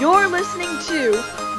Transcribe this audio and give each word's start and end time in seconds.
You're 0.00 0.28
listening 0.28 0.70
to 0.86 1.10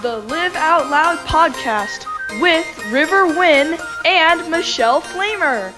the 0.02 0.18
Live 0.28 0.56
Out 0.56 0.90
Loud 0.90 1.20
podcast 1.28 2.08
with 2.42 2.92
River 2.92 3.28
Wynn 3.28 3.78
and 4.04 4.50
Michelle 4.50 5.00
Flamer. 5.00 5.72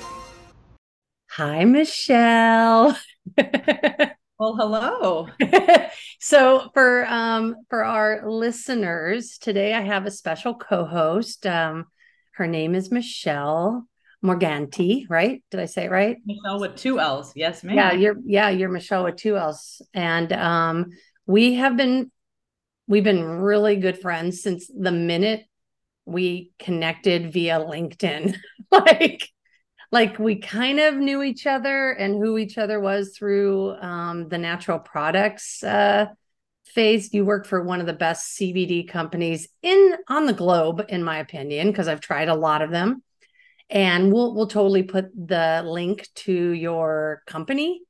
Hi, 1.32 1.66
Michelle. 1.66 2.98
well, 4.40 4.56
hello. 4.56 5.28
so 6.22 6.70
for 6.74 7.06
um 7.08 7.58
for 7.70 7.84
our 7.84 8.32
listeners, 8.32 9.38
today 9.40 9.74
I 9.74 9.82
have 9.82 10.06
a 10.06 10.12
special 10.12 10.56
co-host. 10.56 11.46
Um, 11.46 11.88
her 12.36 12.48
name 12.48 12.76
is 12.76 12.90
Michelle 12.92 13.86
Morganti, 14.24 15.04
right? 15.10 15.44
Did 15.52 15.60
I 15.60 15.66
say 15.66 15.84
it 15.88 15.92
right? 15.92 16.16
Michelle 16.26 16.62
with 16.62 16.78
two 16.78 17.02
L's. 17.02 17.34
Yes, 17.36 17.62
ma'am. 17.62 17.76
Yeah, 17.76 17.92
you're 17.92 18.16
yeah, 18.26 18.48
you're 18.48 18.70
Michelle 18.70 19.04
with 19.04 19.18
two 19.18 19.36
L's. 19.36 19.82
And 19.94 20.32
um 20.32 20.92
we 21.26 21.56
have 21.56 21.76
been 21.76 22.10
we've 22.88 23.04
been 23.04 23.24
really 23.24 23.78
good 23.78 24.00
friends 24.00 24.42
since 24.42 24.68
the 24.68 24.92
minute 24.92 25.46
we 26.06 26.52
connected 26.60 27.32
via 27.32 27.60
LinkedIn. 27.60 28.36
like 28.72 29.30
like 29.92 30.18
we 30.18 30.38
kind 30.38 30.80
of 30.80 30.96
knew 30.96 31.22
each 31.22 31.46
other 31.46 31.92
and 31.92 32.16
who 32.16 32.38
each 32.38 32.58
other 32.58 32.80
was 32.80 33.16
through 33.16 33.76
um, 33.76 34.28
the 34.28 34.40
natural 34.40 34.80
products 34.80 35.64
uh, 35.64 36.08
phase. 36.66 37.14
You 37.14 37.26
work 37.26 37.46
for 37.46 37.62
one 37.62 37.80
of 37.80 37.86
the 37.86 37.94
best 37.94 38.38
CBD 38.38 38.88
companies 38.88 39.48
in 39.62 39.96
on 40.10 40.26
the 40.26 40.34
globe, 40.34 40.84
in 40.90 41.04
my 41.04 41.20
opinion, 41.20 41.68
because 41.68 41.88
I've 41.88 42.02
tried 42.02 42.28
a 42.28 42.36
lot 42.36 42.62
of 42.62 42.72
them. 42.72 43.04
And 43.70 44.12
we'll 44.12 44.36
we'll 44.36 44.48
totally 44.48 44.84
put 44.84 45.06
the 45.16 45.64
link 45.66 46.08
to 46.16 46.34
your 46.34 47.22
company 47.28 47.82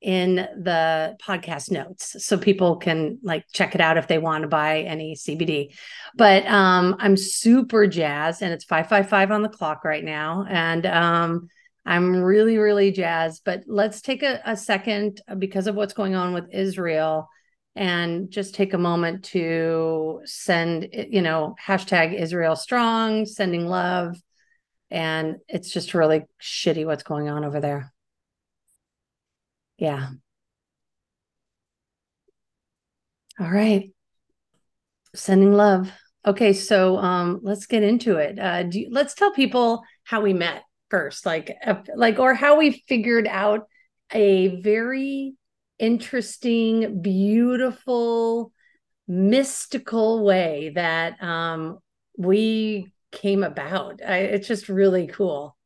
in 0.00 0.36
the 0.36 1.16
podcast 1.22 1.70
notes 1.70 2.24
so 2.24 2.38
people 2.38 2.76
can 2.76 3.18
like 3.22 3.44
check 3.52 3.74
it 3.74 3.80
out 3.80 3.98
if 3.98 4.08
they 4.08 4.18
want 4.18 4.42
to 4.42 4.48
buy 4.48 4.80
any 4.80 5.14
CBD. 5.14 5.74
But 6.14 6.46
um 6.46 6.96
I'm 6.98 7.16
super 7.16 7.86
jazzed 7.86 8.42
and 8.42 8.52
it's 8.52 8.64
555 8.64 9.30
on 9.30 9.42
the 9.42 9.48
clock 9.48 9.84
right 9.84 10.04
now 10.04 10.46
and 10.48 10.86
um 10.86 11.48
I'm 11.84 12.22
really 12.22 12.56
really 12.56 12.92
jazzed 12.92 13.42
but 13.44 13.64
let's 13.66 14.00
take 14.00 14.22
a, 14.22 14.40
a 14.44 14.56
second 14.56 15.20
because 15.38 15.66
of 15.66 15.74
what's 15.74 15.94
going 15.94 16.14
on 16.14 16.32
with 16.32 16.52
Israel 16.52 17.28
and 17.76 18.30
just 18.30 18.54
take 18.54 18.72
a 18.72 18.78
moment 18.78 19.24
to 19.26 20.20
send 20.24 20.88
you 20.92 21.20
know 21.20 21.56
hashtag 21.62 22.18
Israel 22.18 22.56
strong 22.56 23.26
sending 23.26 23.66
love 23.66 24.16
and 24.90 25.36
it's 25.46 25.70
just 25.70 25.94
really 25.94 26.22
shitty 26.42 26.84
what's 26.84 27.02
going 27.04 27.28
on 27.28 27.44
over 27.44 27.60
there. 27.60 27.92
Yeah. 29.80 30.10
All 33.40 33.50
right. 33.50 33.90
Sending 35.14 35.52
love. 35.52 35.90
Okay, 36.26 36.52
so 36.52 36.98
um 36.98 37.40
let's 37.42 37.66
get 37.66 37.82
into 37.82 38.16
it. 38.16 38.38
Uh 38.38 38.62
do 38.64 38.80
you, 38.80 38.88
let's 38.90 39.14
tell 39.14 39.32
people 39.32 39.82
how 40.04 40.20
we 40.20 40.32
met 40.32 40.62
first, 40.90 41.26
like 41.26 41.56
uh, 41.66 41.76
like 41.96 42.18
or 42.18 42.34
how 42.34 42.58
we 42.58 42.84
figured 42.88 43.26
out 43.26 43.66
a 44.12 44.60
very 44.60 45.34
interesting, 45.78 47.00
beautiful, 47.02 48.52
mystical 49.08 50.24
way 50.24 50.72
that 50.74 51.20
um 51.22 51.78
we 52.18 52.92
came 53.12 53.42
about. 53.42 54.00
I, 54.06 54.18
it's 54.18 54.46
just 54.48 54.68
really 54.68 55.06
cool. 55.08 55.56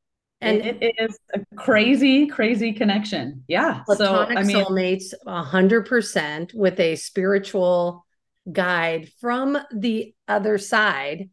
And 0.44 0.82
it 0.82 0.94
is 0.98 1.18
a 1.34 1.40
crazy, 1.56 2.26
crazy 2.26 2.72
connection. 2.72 3.44
Yeah. 3.48 3.82
Platonic 3.86 4.38
so, 4.38 4.40
I 4.40 4.42
mean, 4.44 4.56
soulmates, 4.56 5.14
hundred 5.26 5.86
percent 5.86 6.52
with 6.54 6.78
a 6.80 6.96
spiritual 6.96 8.06
guide 8.50 9.10
from 9.20 9.58
the 9.72 10.14
other 10.28 10.58
side 10.58 11.30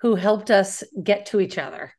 who 0.00 0.14
helped 0.14 0.50
us 0.50 0.82
get 1.02 1.26
to 1.26 1.40
each 1.40 1.58
other. 1.58 1.92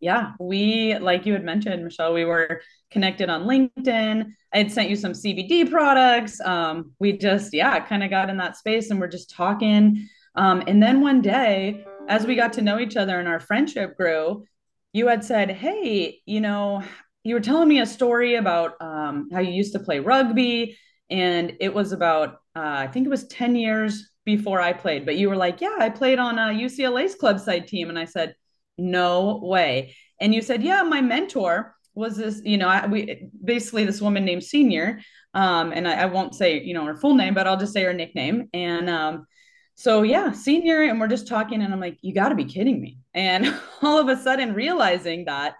Yeah, 0.00 0.32
we 0.38 0.96
like 0.98 1.26
you 1.26 1.32
had 1.32 1.44
mentioned, 1.44 1.82
Michelle. 1.82 2.14
We 2.14 2.24
were 2.24 2.62
connected 2.90 3.28
on 3.28 3.44
LinkedIn. 3.44 4.30
I 4.52 4.58
had 4.58 4.70
sent 4.72 4.90
you 4.90 4.96
some 4.96 5.12
CBD 5.12 5.70
products. 5.70 6.40
Um, 6.40 6.92
we 6.98 7.12
just, 7.12 7.52
yeah, 7.52 7.78
kind 7.80 8.02
of 8.02 8.10
got 8.10 8.30
in 8.30 8.36
that 8.38 8.56
space 8.56 8.90
and 8.90 9.00
we're 9.00 9.08
just 9.08 9.30
talking. 9.30 10.08
Um, 10.34 10.62
and 10.66 10.82
then 10.82 11.00
one 11.00 11.20
day, 11.20 11.84
as 12.08 12.26
we 12.26 12.36
got 12.36 12.52
to 12.54 12.62
know 12.62 12.78
each 12.78 12.96
other 12.96 13.18
and 13.18 13.28
our 13.28 13.40
friendship 13.40 13.96
grew, 13.96 14.44
you 14.92 15.08
had 15.08 15.24
said, 15.24 15.50
Hey, 15.50 16.20
you 16.26 16.40
know, 16.40 16.82
you 17.24 17.34
were 17.34 17.40
telling 17.40 17.68
me 17.68 17.80
a 17.80 17.86
story 17.86 18.36
about 18.36 18.74
um, 18.80 19.28
how 19.32 19.40
you 19.40 19.52
used 19.52 19.72
to 19.72 19.80
play 19.80 19.98
rugby. 20.00 20.78
And 21.10 21.54
it 21.60 21.72
was 21.72 21.92
about, 21.92 22.34
uh, 22.56 22.76
I 22.78 22.86
think 22.86 23.06
it 23.06 23.10
was 23.10 23.26
10 23.28 23.56
years 23.56 24.10
before 24.24 24.60
I 24.60 24.72
played, 24.72 25.06
but 25.06 25.16
you 25.16 25.28
were 25.28 25.36
like, 25.36 25.60
Yeah, 25.60 25.76
I 25.78 25.90
played 25.90 26.18
on 26.18 26.38
a 26.38 26.52
UCLA's 26.52 27.14
club 27.14 27.40
side 27.40 27.66
team. 27.66 27.88
And 27.88 27.98
I 27.98 28.04
said, 28.04 28.34
No 28.76 29.40
way. 29.42 29.94
And 30.20 30.34
you 30.34 30.42
said, 30.42 30.62
Yeah, 30.62 30.82
my 30.82 31.00
mentor 31.00 31.74
was 31.94 32.16
this, 32.16 32.40
you 32.44 32.56
know, 32.56 32.86
we 32.90 33.28
basically 33.44 33.84
this 33.84 34.00
woman 34.00 34.24
named 34.24 34.44
Senior. 34.44 35.00
Um, 35.34 35.72
and 35.72 35.86
I, 35.86 36.02
I, 36.02 36.06
won't 36.06 36.34
say, 36.34 36.62
you 36.62 36.72
know, 36.72 36.84
her 36.84 36.96
full 36.96 37.14
name, 37.14 37.34
but 37.34 37.46
I'll 37.46 37.58
just 37.58 37.72
say 37.72 37.82
her 37.82 37.92
nickname. 37.92 38.48
And 38.54 38.88
um, 38.88 39.26
so 39.78 40.02
yeah, 40.02 40.32
senior, 40.32 40.82
and 40.82 40.98
we're 40.98 41.06
just 41.06 41.28
talking, 41.28 41.62
and 41.62 41.72
I'm 41.72 41.78
like, 41.78 41.98
you 42.02 42.12
got 42.12 42.30
to 42.30 42.34
be 42.34 42.44
kidding 42.44 42.80
me. 42.80 42.98
And 43.14 43.54
all 43.82 44.00
of 44.00 44.08
a 44.08 44.20
sudden, 44.20 44.52
realizing 44.52 45.26
that 45.26 45.54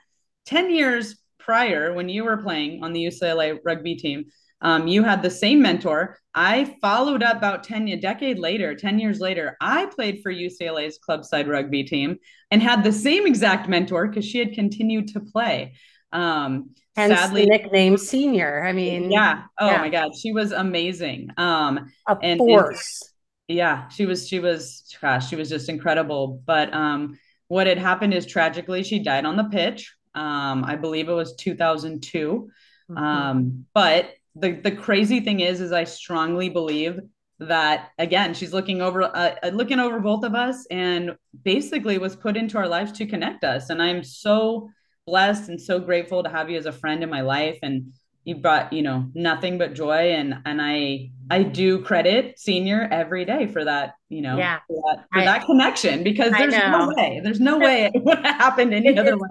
10 0.47 0.75
years 0.75 1.15
prior, 1.39 1.95
when 1.95 2.09
you 2.09 2.25
were 2.25 2.39
playing 2.39 2.83
on 2.83 2.93
the 2.93 3.05
UCLA 3.05 3.61
rugby 3.65 3.95
team, 3.95 4.25
um, 4.61 4.89
you 4.89 5.05
had 5.05 5.23
the 5.23 5.31
same 5.31 5.63
mentor. 5.63 6.19
I 6.35 6.77
followed 6.81 7.23
up 7.23 7.37
about 7.37 7.63
10 7.63 7.87
a 7.87 7.97
decade 7.97 8.41
later, 8.41 8.75
10 8.75 8.99
years 8.99 9.21
later, 9.21 9.57
I 9.61 9.87
played 9.87 10.19
for 10.21 10.33
UCLA's 10.33 10.99
club 10.99 11.25
side 11.25 11.47
rugby 11.47 11.85
team 11.85 12.19
and 12.51 12.61
had 12.61 12.83
the 12.83 12.93
same 12.93 13.25
exact 13.25 13.69
mentor 13.69 14.09
because 14.09 14.25
she 14.25 14.41
had 14.41 14.53
continued 14.53 15.07
to 15.13 15.21
play. 15.21 15.75
Um, 16.11 16.71
Hence 16.97 17.17
sadly, 17.17 17.43
the 17.43 17.51
nickname 17.51 17.97
senior. 17.97 18.67
I 18.67 18.73
mean, 18.73 19.13
yeah. 19.13 19.45
Oh 19.61 19.71
yeah. 19.71 19.79
my 19.79 19.91
God, 19.91 20.11
she 20.21 20.33
was 20.33 20.51
amazing. 20.51 21.31
Um, 21.37 21.93
of 22.09 22.19
and, 22.21 22.41
course. 22.41 23.01
And, 23.05 23.15
yeah 23.49 23.89
she 23.89 24.07
was 24.07 24.29
she 24.29 24.39
was 24.41 24.85
gosh 25.01 25.29
she 25.29 25.37
was 25.37 25.49
just 25.49 25.69
incredible. 25.69 26.43
But 26.47 26.73
um 26.73 27.19
what 27.49 27.67
had 27.67 27.79
happened 27.79 28.15
is 28.15 28.27
tragically 28.27 28.83
she 28.83 28.99
died 28.99 29.25
on 29.25 29.37
the 29.37 29.45
pitch. 29.45 29.95
Um 30.15 30.65
i 30.65 30.77
believe 30.77 31.09
it 31.09 31.13
was 31.13 31.35
2002 31.37 32.51
mm-hmm. 32.91 32.97
um 32.97 33.67
but 33.75 34.11
the 34.35 34.53
the 34.53 34.71
crazy 34.71 35.21
thing 35.21 35.41
is 35.41 35.61
is 35.61 35.73
i 35.73 35.85
strongly 35.85 36.49
believe 36.49 36.99
that 37.41 37.91
again 37.99 38.35
she's 38.35 38.53
looking 38.53 38.81
over 38.83 39.03
uh, 39.03 39.35
uh 39.43 39.49
looking 39.49 39.79
over 39.79 40.01
both 40.01 40.25
of 40.25 40.35
us 40.35 40.67
and 40.71 41.15
basically 41.45 41.99
was 41.99 42.17
put 42.17 42.37
into 42.37 42.59
our 42.59 42.69
lives 42.69 42.93
to 42.93 43.07
connect 43.07 43.45
us. 43.45 43.71
And 43.71 43.83
i'm 43.83 44.03
so 44.03 44.71
blessed 45.09 45.49
and 45.49 45.61
so 45.61 45.81
grateful 45.81 46.23
to 46.23 46.29
have 46.29 46.51
you 46.51 46.59
as 46.59 46.67
a 46.67 46.73
friend 46.73 47.03
in 47.03 47.09
my 47.09 47.23
life. 47.23 47.59
And 47.63 47.93
you 48.29 48.37
brought 48.37 48.71
you 48.75 48.83
know 48.83 49.09
nothing 49.15 49.57
but 49.57 49.73
joy 49.73 50.13
and 50.13 50.35
and 50.45 50.61
i 50.61 51.09
i 51.31 51.43
do 51.43 51.81
credit 51.81 52.39
senior 52.39 52.87
every 52.91 53.25
day 53.25 53.47
for 53.47 53.65
that 53.65 53.95
you 54.11 54.21
know 54.21 54.37
yeah. 54.37 54.59
for 54.69 54.83
that, 54.87 55.07
for 55.11 55.21
I, 55.21 55.25
that 55.25 55.47
connection 55.47 56.05
because 56.05 56.33
there's 56.33 56.53
no 56.53 56.93
way 56.95 57.21
there's 57.25 57.41
no 57.41 57.59
way 57.59 57.87
it 57.87 58.05
would 58.05 58.19
have 58.19 58.37
happened 58.37 58.75
any 58.75 58.89
it, 58.89 58.99
other 58.99 59.17
way. 59.17 59.29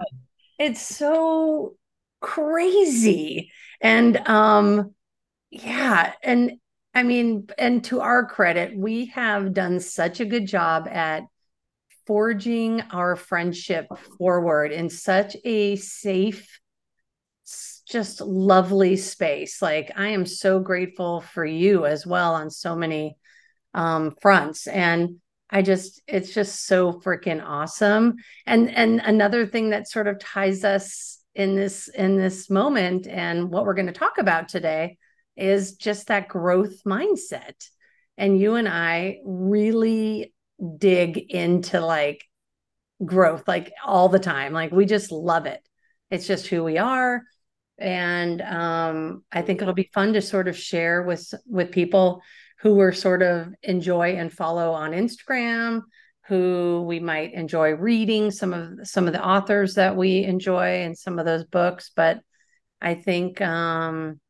it's 0.58 0.82
so 0.82 1.76
crazy. 2.20 3.52
And 3.80 4.16
um 4.28 4.94
yeah 5.50 6.12
and 6.24 6.54
i 6.92 7.04
mean 7.04 7.46
and 7.56 7.84
to 7.84 8.00
our 8.00 8.26
credit 8.26 8.76
we 8.76 9.06
have 9.06 9.54
done 9.54 9.78
such 9.78 10.18
a 10.18 10.24
good 10.24 10.46
job 10.46 10.88
at 10.90 11.22
forging 12.04 12.80
our 12.90 13.14
friendship 13.14 13.86
forward 14.18 14.72
in 14.72 14.90
such 14.90 15.36
a 15.44 15.76
safe 15.76 16.58
just 17.88 18.20
lovely 18.20 18.96
space. 18.96 19.62
Like 19.62 19.92
I 19.96 20.08
am 20.08 20.26
so 20.26 20.60
grateful 20.60 21.22
for 21.22 21.44
you 21.44 21.86
as 21.86 22.06
well 22.06 22.34
on 22.34 22.50
so 22.50 22.76
many 22.76 23.16
um, 23.74 24.14
fronts. 24.20 24.66
And 24.66 25.16
I 25.50 25.62
just, 25.62 26.02
it's 26.06 26.34
just 26.34 26.66
so 26.66 26.92
freaking 26.92 27.42
awesome. 27.42 28.16
And 28.46 28.70
and 28.70 29.00
another 29.00 29.46
thing 29.46 29.70
that 29.70 29.88
sort 29.88 30.06
of 30.06 30.18
ties 30.18 30.62
us 30.64 31.18
in 31.34 31.56
this 31.56 31.88
in 31.88 32.16
this 32.16 32.50
moment 32.50 33.06
and 33.06 33.50
what 33.50 33.64
we're 33.64 33.74
going 33.74 33.86
to 33.86 33.92
talk 33.92 34.18
about 34.18 34.48
today 34.48 34.98
is 35.36 35.76
just 35.76 36.08
that 36.08 36.28
growth 36.28 36.82
mindset. 36.84 37.68
And 38.18 38.38
you 38.38 38.56
and 38.56 38.68
I 38.68 39.20
really 39.24 40.34
dig 40.76 41.16
into 41.16 41.80
like 41.80 42.24
growth 43.02 43.46
like 43.46 43.72
all 43.84 44.08
the 44.08 44.18
time. 44.18 44.52
Like 44.52 44.72
we 44.72 44.84
just 44.84 45.12
love 45.12 45.46
it. 45.46 45.62
It's 46.10 46.26
just 46.26 46.48
who 46.48 46.64
we 46.64 46.76
are 46.76 47.22
and 47.78 48.42
um, 48.42 49.24
I 49.30 49.42
think 49.42 49.62
it'll 49.62 49.74
be 49.74 49.90
fun 49.94 50.12
to 50.14 50.22
sort 50.22 50.48
of 50.48 50.56
share 50.56 51.02
with 51.02 51.32
with 51.46 51.70
people 51.70 52.22
who 52.60 52.80
are 52.80 52.92
sort 52.92 53.22
of 53.22 53.54
enjoy 53.62 54.16
and 54.16 54.32
follow 54.32 54.72
on 54.72 54.90
Instagram, 54.90 55.82
who 56.26 56.84
we 56.86 56.98
might 56.98 57.32
enjoy 57.34 57.74
reading 57.74 58.30
some 58.30 58.52
of 58.52 58.86
some 58.86 59.06
of 59.06 59.12
the 59.12 59.24
authors 59.24 59.74
that 59.74 59.96
we 59.96 60.24
enjoy 60.24 60.82
and 60.82 60.98
some 60.98 61.18
of 61.18 61.26
those 61.26 61.44
books. 61.44 61.90
But 61.94 62.20
I 62.80 62.94
think 62.94 63.40
um, 63.40 64.20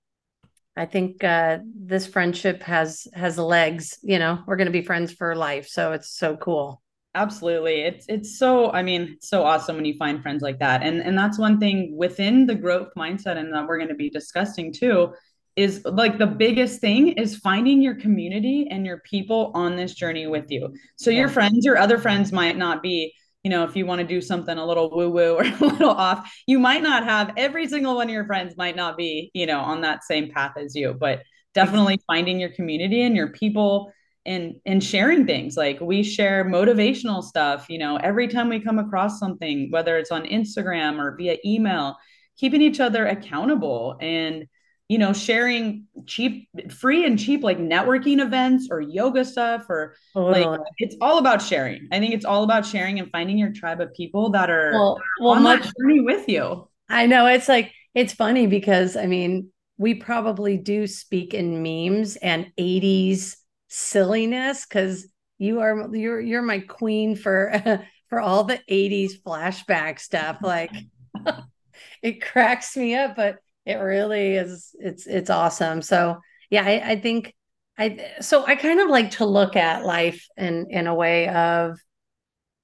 I 0.76 0.86
think 0.86 1.24
uh, 1.24 1.58
this 1.64 2.06
friendship 2.06 2.62
has 2.62 3.06
has 3.14 3.38
legs. 3.38 3.98
You 4.02 4.18
know, 4.18 4.42
we're 4.46 4.56
going 4.56 4.66
to 4.66 4.72
be 4.72 4.82
friends 4.82 5.12
for 5.12 5.34
life, 5.34 5.66
so 5.68 5.92
it's 5.92 6.10
so 6.10 6.36
cool. 6.36 6.82
Absolutely, 7.14 7.80
it's 7.80 8.06
it's 8.08 8.38
so. 8.38 8.70
I 8.70 8.82
mean, 8.82 9.14
it's 9.16 9.28
so 9.28 9.42
awesome 9.42 9.76
when 9.76 9.84
you 9.84 9.94
find 9.96 10.22
friends 10.22 10.42
like 10.42 10.58
that, 10.60 10.82
and 10.82 11.00
and 11.00 11.16
that's 11.16 11.38
one 11.38 11.58
thing 11.58 11.96
within 11.96 12.46
the 12.46 12.54
growth 12.54 12.90
mindset, 12.96 13.36
and 13.38 13.52
that 13.54 13.66
we're 13.66 13.78
going 13.78 13.88
to 13.88 13.94
be 13.94 14.10
discussing 14.10 14.72
too. 14.72 15.14
Is 15.56 15.82
like 15.84 16.18
the 16.18 16.26
biggest 16.26 16.80
thing 16.80 17.08
is 17.12 17.36
finding 17.38 17.82
your 17.82 17.96
community 17.96 18.68
and 18.70 18.86
your 18.86 18.98
people 19.00 19.50
on 19.54 19.74
this 19.74 19.94
journey 19.94 20.28
with 20.28 20.50
you. 20.50 20.72
So 20.96 21.10
yeah. 21.10 21.20
your 21.20 21.28
friends, 21.28 21.64
your 21.64 21.78
other 21.78 21.98
friends 21.98 22.30
might 22.30 22.56
not 22.56 22.82
be 22.82 23.14
you 23.44 23.50
know, 23.50 23.64
if 23.64 23.76
you 23.76 23.86
want 23.86 24.00
to 24.00 24.06
do 24.06 24.20
something 24.20 24.58
a 24.58 24.66
little 24.66 24.90
woo 24.90 25.10
woo 25.10 25.34
or 25.36 25.42
a 25.42 25.56
little 25.58 25.90
off, 25.90 26.30
you 26.46 26.58
might 26.58 26.82
not 26.82 27.04
have 27.04 27.32
every 27.36 27.66
single 27.68 27.94
one 27.96 28.08
of 28.08 28.12
your 28.12 28.26
friends 28.26 28.56
might 28.56 28.76
not 28.76 28.96
be, 28.96 29.30
you 29.32 29.46
know, 29.46 29.60
on 29.60 29.80
that 29.82 30.04
same 30.04 30.30
path 30.30 30.52
as 30.56 30.74
you, 30.74 30.92
but 30.92 31.22
definitely 31.54 31.98
finding 32.06 32.38
your 32.38 32.50
community 32.50 33.02
and 33.02 33.16
your 33.16 33.30
people 33.32 33.92
and 34.26 34.56
and 34.66 34.82
sharing 34.82 35.26
things 35.26 35.56
like 35.56 35.80
we 35.80 36.02
share 36.02 36.44
motivational 36.44 37.22
stuff 37.22 37.66
you 37.68 37.78
know 37.78 37.96
every 37.96 38.28
time 38.28 38.48
we 38.48 38.60
come 38.60 38.78
across 38.78 39.18
something 39.18 39.70
whether 39.70 39.96
it's 39.96 40.10
on 40.10 40.24
instagram 40.24 40.98
or 40.98 41.16
via 41.16 41.36
email 41.44 41.96
keeping 42.36 42.62
each 42.62 42.80
other 42.80 43.06
accountable 43.06 43.96
and 44.00 44.46
you 44.88 44.96
know, 44.96 45.12
sharing 45.12 45.84
cheap, 46.06 46.48
free 46.72 47.04
and 47.04 47.18
cheap 47.18 47.42
like 47.44 47.58
networking 47.58 48.20
events 48.20 48.68
or 48.70 48.80
yoga 48.80 49.22
stuff 49.22 49.66
or 49.68 49.94
like 50.14 50.60
it's 50.78 50.96
all 51.02 51.18
about 51.18 51.42
sharing. 51.42 51.88
I 51.92 51.98
think 51.98 52.14
it's 52.14 52.24
all 52.24 52.42
about 52.42 52.64
sharing 52.64 52.98
and 52.98 53.10
finding 53.10 53.36
your 53.36 53.52
tribe 53.52 53.82
of 53.82 53.92
people 53.92 54.30
that 54.30 54.48
are, 54.48 54.72
well, 54.72 54.98
well, 55.20 55.30
on 55.32 55.42
much, 55.42 55.62
that 55.62 55.74
journey 55.78 56.00
with 56.00 56.26
you. 56.26 56.68
I 56.88 57.04
know 57.04 57.26
it's 57.26 57.48
like 57.48 57.70
it's 57.94 58.14
funny 58.14 58.46
because 58.46 58.96
I 58.96 59.06
mean, 59.06 59.50
we 59.76 59.94
probably 59.94 60.56
do 60.56 60.86
speak 60.86 61.34
in 61.34 61.62
memes 61.62 62.16
and 62.16 62.50
80s 62.58 63.36
silliness 63.68 64.66
because 64.66 65.06
you 65.38 65.60
are 65.60 65.94
you're 65.94 66.20
you're 66.20 66.42
my 66.42 66.60
queen 66.60 67.14
for 67.14 67.84
for 68.08 68.20
all 68.20 68.44
the 68.44 68.60
80s 68.68 69.20
flashback 69.20 70.00
stuff. 70.00 70.38
Like 70.42 70.72
it 72.02 72.22
cracks 72.22 72.76
me 72.76 72.94
up, 72.94 73.16
but 73.16 73.38
it 73.68 73.74
really 73.74 74.34
is 74.34 74.74
it's 74.80 75.06
it's 75.06 75.28
awesome 75.28 75.82
so 75.82 76.16
yeah 76.48 76.64
I, 76.64 76.92
I 76.92 77.00
think 77.00 77.34
i 77.76 78.12
so 78.20 78.44
i 78.46 78.56
kind 78.56 78.80
of 78.80 78.88
like 78.88 79.12
to 79.12 79.26
look 79.26 79.56
at 79.56 79.84
life 79.84 80.26
in 80.38 80.68
in 80.70 80.86
a 80.86 80.94
way 80.94 81.28
of 81.28 81.78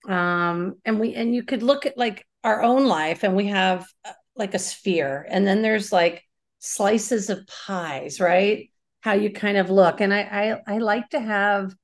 um 0.08 0.76
and 0.86 0.98
we 0.98 1.14
and 1.14 1.34
you 1.34 1.42
could 1.42 1.62
look 1.62 1.84
at 1.84 1.98
like 1.98 2.26
our 2.42 2.62
own 2.62 2.86
life 2.86 3.22
and 3.22 3.36
we 3.36 3.48
have 3.48 3.86
uh, 4.06 4.12
like 4.34 4.54
a 4.54 4.58
sphere 4.58 5.26
and 5.28 5.46
then 5.46 5.60
there's 5.60 5.92
like 5.92 6.24
slices 6.58 7.28
of 7.28 7.46
pies 7.46 8.18
right 8.18 8.70
how 9.04 9.12
you 9.12 9.30
kind 9.30 9.58
of 9.58 9.68
look. 9.68 10.00
And 10.00 10.14
i 10.14 10.22
i, 10.66 10.74
I 10.74 10.78
like 10.78 11.10
to 11.10 11.20
have 11.20 11.74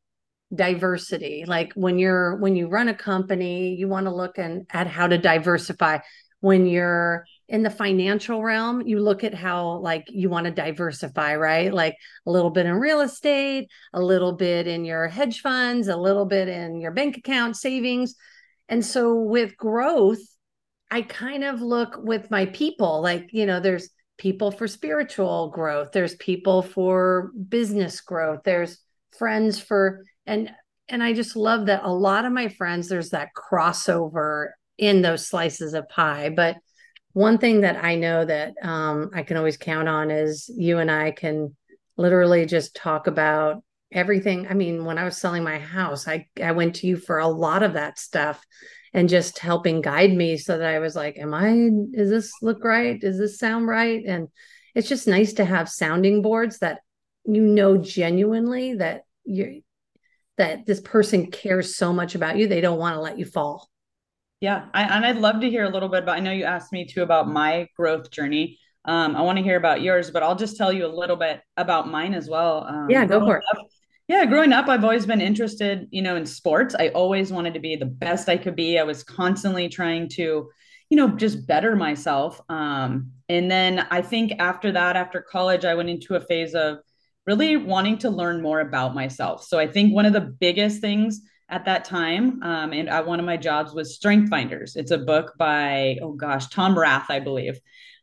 diversity. 0.52 1.44
Like 1.46 1.72
when 1.74 1.98
you're 1.98 2.36
when 2.36 2.56
you 2.56 2.66
run 2.66 2.88
a 2.88 2.94
company 2.94 3.74
you 3.74 3.86
want 3.88 4.06
to 4.06 4.14
look 4.14 4.38
and 4.38 4.66
at 4.70 4.86
how 4.86 5.06
to 5.06 5.18
diversify. 5.18 5.98
When 6.40 6.64
you're 6.64 7.26
in 7.48 7.62
the 7.62 7.68
financial 7.68 8.42
realm 8.42 8.80
you 8.86 9.00
look 9.00 9.22
at 9.22 9.34
how 9.34 9.76
like 9.80 10.06
you 10.08 10.30
want 10.30 10.46
to 10.46 10.50
diversify 10.50 11.36
right? 11.36 11.72
Like 11.72 11.94
a 12.26 12.30
little 12.30 12.48
bit 12.48 12.64
in 12.64 12.74
real 12.74 13.02
estate 13.02 13.68
a 13.92 14.00
little 14.00 14.32
bit 14.32 14.66
in 14.66 14.86
your 14.86 15.06
hedge 15.06 15.42
funds 15.42 15.88
a 15.88 15.96
little 15.98 16.24
bit 16.24 16.48
in 16.48 16.80
your 16.80 16.92
bank 16.92 17.18
account 17.18 17.58
savings. 17.58 18.14
And 18.70 18.82
so 18.84 19.14
with 19.14 19.58
growth 19.58 20.22
i 20.90 21.02
kind 21.02 21.44
of 21.44 21.60
look 21.60 21.98
with 22.02 22.30
my 22.30 22.46
people. 22.46 23.02
Like 23.02 23.28
you 23.32 23.44
know 23.44 23.60
there's 23.60 23.90
people 24.20 24.50
for 24.50 24.68
spiritual 24.68 25.48
growth 25.48 25.90
there's 25.92 26.14
people 26.16 26.62
for 26.62 27.32
business 27.48 28.00
growth 28.00 28.40
there's 28.44 28.78
friends 29.18 29.58
for 29.58 30.04
and 30.26 30.50
and 30.88 31.02
i 31.02 31.12
just 31.12 31.34
love 31.34 31.66
that 31.66 31.82
a 31.84 31.92
lot 31.92 32.24
of 32.24 32.32
my 32.32 32.48
friends 32.48 32.88
there's 32.88 33.10
that 33.10 33.30
crossover 33.34 34.50
in 34.78 35.02
those 35.02 35.26
slices 35.26 35.74
of 35.74 35.88
pie 35.88 36.28
but 36.28 36.56
one 37.12 37.38
thing 37.38 37.62
that 37.62 37.82
I 37.82 37.96
know 37.96 38.24
that 38.24 38.54
um, 38.62 39.10
I 39.14 39.22
can 39.22 39.36
always 39.36 39.56
count 39.56 39.88
on 39.88 40.10
is 40.10 40.50
you 40.56 40.78
and 40.78 40.90
I 40.90 41.10
can 41.10 41.56
literally 41.96 42.46
just 42.46 42.76
talk 42.76 43.06
about 43.06 43.62
everything. 43.92 44.46
I 44.48 44.54
mean, 44.54 44.84
when 44.84 44.98
I 44.98 45.04
was 45.04 45.16
selling 45.16 45.42
my 45.42 45.58
house, 45.58 46.06
I 46.06 46.26
I 46.42 46.52
went 46.52 46.76
to 46.76 46.86
you 46.86 46.96
for 46.96 47.18
a 47.18 47.26
lot 47.28 47.62
of 47.62 47.72
that 47.72 47.98
stuff 47.98 48.40
and 48.92 49.08
just 49.08 49.38
helping 49.38 49.80
guide 49.80 50.12
me 50.12 50.36
so 50.36 50.58
that 50.58 50.74
I 50.74 50.78
was 50.78 50.96
like, 50.96 51.18
am 51.18 51.34
I 51.34 51.70
does 51.96 52.10
this 52.10 52.32
look 52.42 52.64
right? 52.64 53.00
Does 53.00 53.18
this 53.18 53.38
sound 53.38 53.68
right? 53.68 54.02
And 54.06 54.28
it's 54.74 54.88
just 54.88 55.08
nice 55.08 55.34
to 55.34 55.44
have 55.44 55.68
sounding 55.68 56.22
boards 56.22 56.58
that 56.58 56.80
you 57.24 57.42
know 57.42 57.76
genuinely 57.76 58.74
that 58.74 59.02
you 59.24 59.62
that 60.38 60.64
this 60.66 60.80
person 60.80 61.30
cares 61.30 61.76
so 61.76 61.92
much 61.92 62.14
about 62.14 62.38
you 62.38 62.48
they 62.48 62.62
don't 62.62 62.78
want 62.78 62.94
to 62.94 63.00
let 63.00 63.18
you 63.18 63.26
fall 63.26 63.70
yeah, 64.40 64.66
I, 64.72 64.84
and 64.84 65.04
I'd 65.04 65.18
love 65.18 65.42
to 65.42 65.50
hear 65.50 65.64
a 65.64 65.68
little 65.68 65.88
bit 65.88 66.02
about. 66.02 66.16
I 66.16 66.20
know 66.20 66.32
you 66.32 66.44
asked 66.44 66.72
me 66.72 66.86
too 66.86 67.02
about 67.02 67.28
my 67.28 67.68
growth 67.76 68.10
journey. 68.10 68.58
Um, 68.86 69.14
I 69.14 69.20
want 69.20 69.36
to 69.36 69.44
hear 69.44 69.58
about 69.58 69.82
yours, 69.82 70.10
but 70.10 70.22
I'll 70.22 70.36
just 70.36 70.56
tell 70.56 70.72
you 70.72 70.86
a 70.86 70.88
little 70.88 71.16
bit 71.16 71.42
about 71.58 71.88
mine 71.88 72.14
as 72.14 72.28
well. 72.28 72.64
Um, 72.66 72.88
yeah, 72.88 73.04
go 73.04 73.20
for 73.20 73.36
it. 73.36 73.44
Up, 73.54 73.66
yeah, 74.10 74.24
growing 74.24 74.52
up, 74.52 74.66
I've 74.66 74.82
always 74.82 75.06
been 75.06 75.20
interested, 75.20 75.86
you 75.92 76.02
know, 76.02 76.16
in 76.16 76.26
sports. 76.26 76.74
I 76.76 76.88
always 76.88 77.32
wanted 77.32 77.54
to 77.54 77.60
be 77.60 77.76
the 77.76 77.86
best 77.86 78.28
I 78.28 78.36
could 78.36 78.56
be. 78.56 78.76
I 78.76 78.82
was 78.82 79.04
constantly 79.04 79.68
trying 79.68 80.08
to, 80.08 80.50
you 80.88 80.96
know, 80.96 81.10
just 81.10 81.46
better 81.46 81.76
myself. 81.76 82.40
Um, 82.48 83.12
and 83.28 83.48
then 83.48 83.86
I 83.88 84.02
think 84.02 84.32
after 84.40 84.72
that, 84.72 84.96
after 84.96 85.20
college, 85.20 85.64
I 85.64 85.76
went 85.76 85.90
into 85.90 86.16
a 86.16 86.20
phase 86.20 86.56
of 86.56 86.78
really 87.24 87.56
wanting 87.56 87.98
to 87.98 88.10
learn 88.10 88.42
more 88.42 88.58
about 88.58 88.96
myself. 88.96 89.44
So 89.44 89.60
I 89.60 89.68
think 89.68 89.94
one 89.94 90.06
of 90.06 90.12
the 90.12 90.22
biggest 90.22 90.80
things 90.80 91.20
at 91.48 91.66
that 91.66 91.84
time. 91.84 92.42
Um, 92.42 92.72
and 92.72 92.90
I, 92.90 93.02
one 93.02 93.20
of 93.20 93.26
my 93.26 93.36
jobs 93.36 93.72
was 93.74 93.94
Strength 93.94 94.28
Finders. 94.28 94.74
It's 94.74 94.90
a 94.90 94.98
book 94.98 95.34
by, 95.38 95.98
oh 96.02 96.14
gosh, 96.14 96.48
Tom 96.48 96.76
Rath, 96.76 97.10
I 97.10 97.20
believe. 97.20 97.60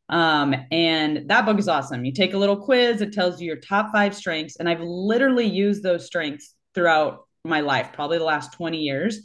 Um, 0.09 0.56
and 0.71 1.30
that 1.30 1.45
book 1.45 1.59
is 1.59 1.68
awesome. 1.68 2.06
You 2.06 2.13
take 2.13 2.33
a 2.33 2.38
little 2.38 2.57
quiz, 2.57 3.01
it 3.01 3.13
tells 3.13 3.42
you 3.42 3.48
your 3.48 3.57
top 3.57 3.92
five 3.92 4.15
strengths. 4.15 4.56
And 4.56 4.69
I've 4.69 4.81
literally 4.81 5.45
used 5.45 5.83
those 5.83 6.06
strengths 6.06 6.56
throughout 6.74 7.27
my 7.44 7.62
life, 7.62 7.92
probably 7.94 8.18
the 8.18 8.24
last 8.24 8.54
20 8.54 8.77
years. 8.77 9.19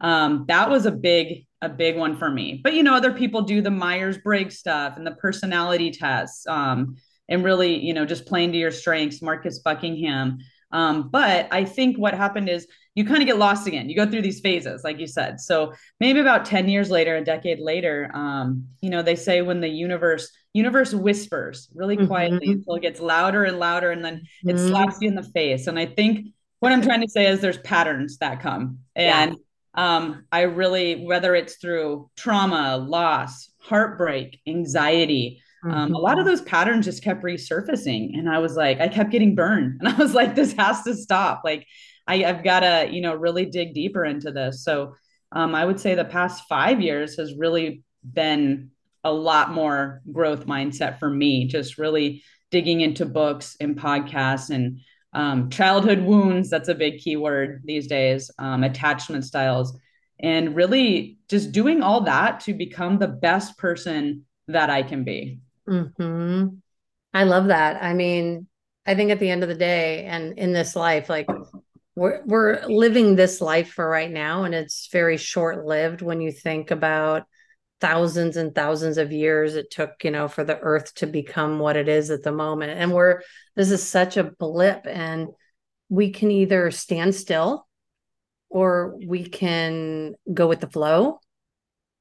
Um, 0.00 0.44
that 0.48 0.68
was 0.68 0.86
a 0.86 0.90
big, 0.90 1.46
a 1.62 1.68
big 1.68 1.96
one 1.96 2.16
for 2.16 2.30
me. 2.30 2.60
But 2.62 2.74
you 2.74 2.82
know, 2.82 2.94
other 2.94 3.12
people 3.12 3.42
do 3.42 3.62
the 3.62 3.70
Myers 3.70 4.18
Briggs 4.18 4.58
stuff 4.58 4.96
and 4.96 5.06
the 5.06 5.12
personality 5.14 5.90
tests. 5.90 6.46
Um, 6.46 6.96
and 7.28 7.44
really, 7.44 7.78
you 7.78 7.94
know, 7.94 8.04
just 8.04 8.26
playing 8.26 8.52
to 8.52 8.58
your 8.58 8.70
strengths, 8.70 9.22
Marcus 9.22 9.60
Buckingham. 9.60 10.38
Um, 10.70 11.08
but 11.08 11.48
I 11.52 11.64
think 11.64 11.96
what 11.96 12.14
happened 12.14 12.48
is 12.48 12.66
you 12.94 13.04
kind 13.04 13.20
of 13.20 13.26
get 13.26 13.38
lost 13.38 13.66
again. 13.66 13.88
You 13.88 13.96
go 13.96 14.08
through 14.08 14.22
these 14.22 14.40
phases, 14.40 14.84
like 14.84 15.00
you 15.00 15.06
said. 15.06 15.40
So 15.40 15.72
maybe 15.98 16.20
about 16.20 16.44
10 16.44 16.68
years 16.68 16.90
later, 16.90 17.16
a 17.16 17.24
decade 17.24 17.58
later, 17.58 18.10
um, 18.14 18.66
you 18.80 18.90
know, 18.90 19.02
they 19.02 19.16
say 19.16 19.42
when 19.42 19.60
the 19.60 19.68
universe 19.68 20.30
universe 20.52 20.94
whispers 20.94 21.68
really 21.74 21.96
mm-hmm. 21.96 22.06
quietly 22.06 22.46
mm-hmm. 22.46 22.58
until 22.58 22.76
it 22.76 22.82
gets 22.82 23.00
louder 23.00 23.42
and 23.42 23.58
louder 23.58 23.90
and 23.90 24.04
then 24.04 24.18
mm-hmm. 24.46 24.50
it 24.50 24.58
slaps 24.58 24.98
you 25.00 25.08
in 25.08 25.16
the 25.16 25.24
face. 25.24 25.66
And 25.66 25.78
I 25.78 25.86
think 25.86 26.28
what 26.60 26.70
I'm 26.70 26.82
trying 26.82 27.00
to 27.00 27.08
say 27.08 27.26
is 27.26 27.40
there's 27.40 27.58
patterns 27.58 28.18
that 28.18 28.40
come. 28.40 28.78
And 28.94 29.36
yeah. 29.76 29.96
um, 29.96 30.24
I 30.30 30.42
really, 30.42 31.04
whether 31.04 31.34
it's 31.34 31.56
through 31.56 32.08
trauma, 32.16 32.76
loss, 32.76 33.50
heartbreak, 33.58 34.40
anxiety, 34.46 35.42
um, 35.64 35.94
a 35.94 35.98
lot 35.98 36.18
of 36.18 36.26
mm-hmm. 36.26 36.28
those 36.28 36.42
patterns 36.42 36.84
just 36.84 37.02
kept 37.02 37.22
resurfacing 37.22 38.18
and 38.18 38.28
i 38.28 38.38
was 38.38 38.54
like 38.54 38.80
i 38.82 38.88
kept 38.88 39.10
getting 39.10 39.34
burned 39.34 39.76
and 39.80 39.88
i 39.88 39.94
was 39.94 40.12
like 40.12 40.34
this 40.34 40.52
has 40.52 40.82
to 40.82 40.94
stop 40.94 41.40
like 41.42 41.66
I, 42.06 42.18
have 42.18 42.44
got 42.44 42.60
to, 42.60 42.88
you 42.90 43.00
know, 43.00 43.14
really 43.14 43.46
dig 43.46 43.74
deeper 43.74 44.04
into 44.04 44.30
this. 44.30 44.64
So 44.64 44.94
um, 45.32 45.54
I 45.54 45.64
would 45.64 45.80
say 45.80 45.94
the 45.94 46.04
past 46.04 46.44
five 46.48 46.80
years 46.80 47.16
has 47.16 47.34
really 47.34 47.82
been 48.12 48.70
a 49.02 49.12
lot 49.12 49.52
more 49.52 50.00
growth 50.12 50.46
mindset 50.46 50.98
for 50.98 51.10
me, 51.10 51.46
just 51.46 51.78
really 51.78 52.22
digging 52.50 52.80
into 52.80 53.04
books 53.04 53.56
and 53.60 53.76
podcasts 53.76 54.50
and 54.50 54.80
um, 55.12 55.50
childhood 55.50 56.00
wounds. 56.00 56.50
That's 56.50 56.68
a 56.68 56.74
big 56.74 56.98
keyword 56.98 57.62
these 57.64 57.86
days, 57.86 58.30
um, 58.38 58.64
attachment 58.64 59.24
styles, 59.24 59.76
and 60.20 60.54
really 60.54 61.18
just 61.28 61.52
doing 61.52 61.82
all 61.82 62.02
that 62.02 62.40
to 62.40 62.54
become 62.54 62.98
the 62.98 63.08
best 63.08 63.58
person 63.58 64.24
that 64.48 64.70
I 64.70 64.82
can 64.82 65.04
be. 65.04 65.40
hmm 65.66 66.46
I 67.12 67.24
love 67.24 67.46
that. 67.46 67.82
I 67.82 67.94
mean, 67.94 68.48
I 68.86 68.94
think 68.94 69.10
at 69.10 69.20
the 69.20 69.30
end 69.30 69.42
of 69.42 69.48
the 69.48 69.54
day 69.54 70.04
and 70.04 70.36
in 70.38 70.52
this 70.52 70.74
life, 70.74 71.08
like 71.08 71.28
we're 71.96 72.22
we're 72.24 72.66
living 72.66 73.14
this 73.14 73.40
life 73.40 73.70
for 73.70 73.88
right 73.88 74.10
now 74.10 74.44
and 74.44 74.54
it's 74.54 74.88
very 74.90 75.16
short 75.16 75.64
lived 75.64 76.02
when 76.02 76.20
you 76.20 76.32
think 76.32 76.70
about 76.70 77.24
thousands 77.80 78.36
and 78.36 78.54
thousands 78.54 78.96
of 78.98 79.12
years 79.12 79.56
it 79.56 79.70
took 79.70 79.90
you 80.02 80.10
know 80.10 80.26
for 80.26 80.42
the 80.42 80.58
earth 80.60 80.94
to 80.94 81.06
become 81.06 81.58
what 81.58 81.76
it 81.76 81.88
is 81.88 82.10
at 82.10 82.22
the 82.22 82.32
moment. 82.32 82.72
And 82.72 82.92
we're 82.92 83.20
this 83.56 83.70
is 83.70 83.86
such 83.86 84.16
a 84.16 84.24
blip 84.24 84.86
and 84.86 85.28
we 85.88 86.10
can 86.10 86.30
either 86.30 86.70
stand 86.70 87.14
still 87.14 87.66
or 88.48 88.96
we 89.06 89.24
can 89.24 90.14
go 90.32 90.46
with 90.48 90.60
the 90.60 90.70
flow 90.70 91.20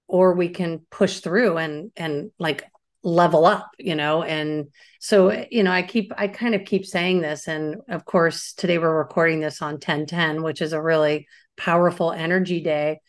or 0.07 0.35
we 0.35 0.49
can 0.49 0.85
push 0.89 1.19
through 1.19 1.57
and 1.57 1.91
and 1.97 2.31
like 2.39 2.63
level 3.03 3.45
up 3.45 3.69
you 3.77 3.95
know 3.95 4.23
and 4.23 4.67
so 4.99 5.45
you 5.51 5.61
know 5.61 5.71
i 5.71 5.81
keep 5.81 6.13
i 6.17 6.27
kind 6.27 6.55
of 6.55 6.63
keep 6.63 6.85
saying 6.85 7.19
this 7.19 7.49
and 7.49 7.75
of 7.89 8.05
course 8.05 8.53
today 8.53 8.77
we're 8.77 8.97
recording 8.97 9.41
this 9.41 9.61
on 9.61 9.73
1010 9.73 10.41
which 10.41 10.61
is 10.61 10.71
a 10.71 10.81
really 10.81 11.27
powerful 11.57 12.11
energy 12.11 12.61
day. 12.61 12.99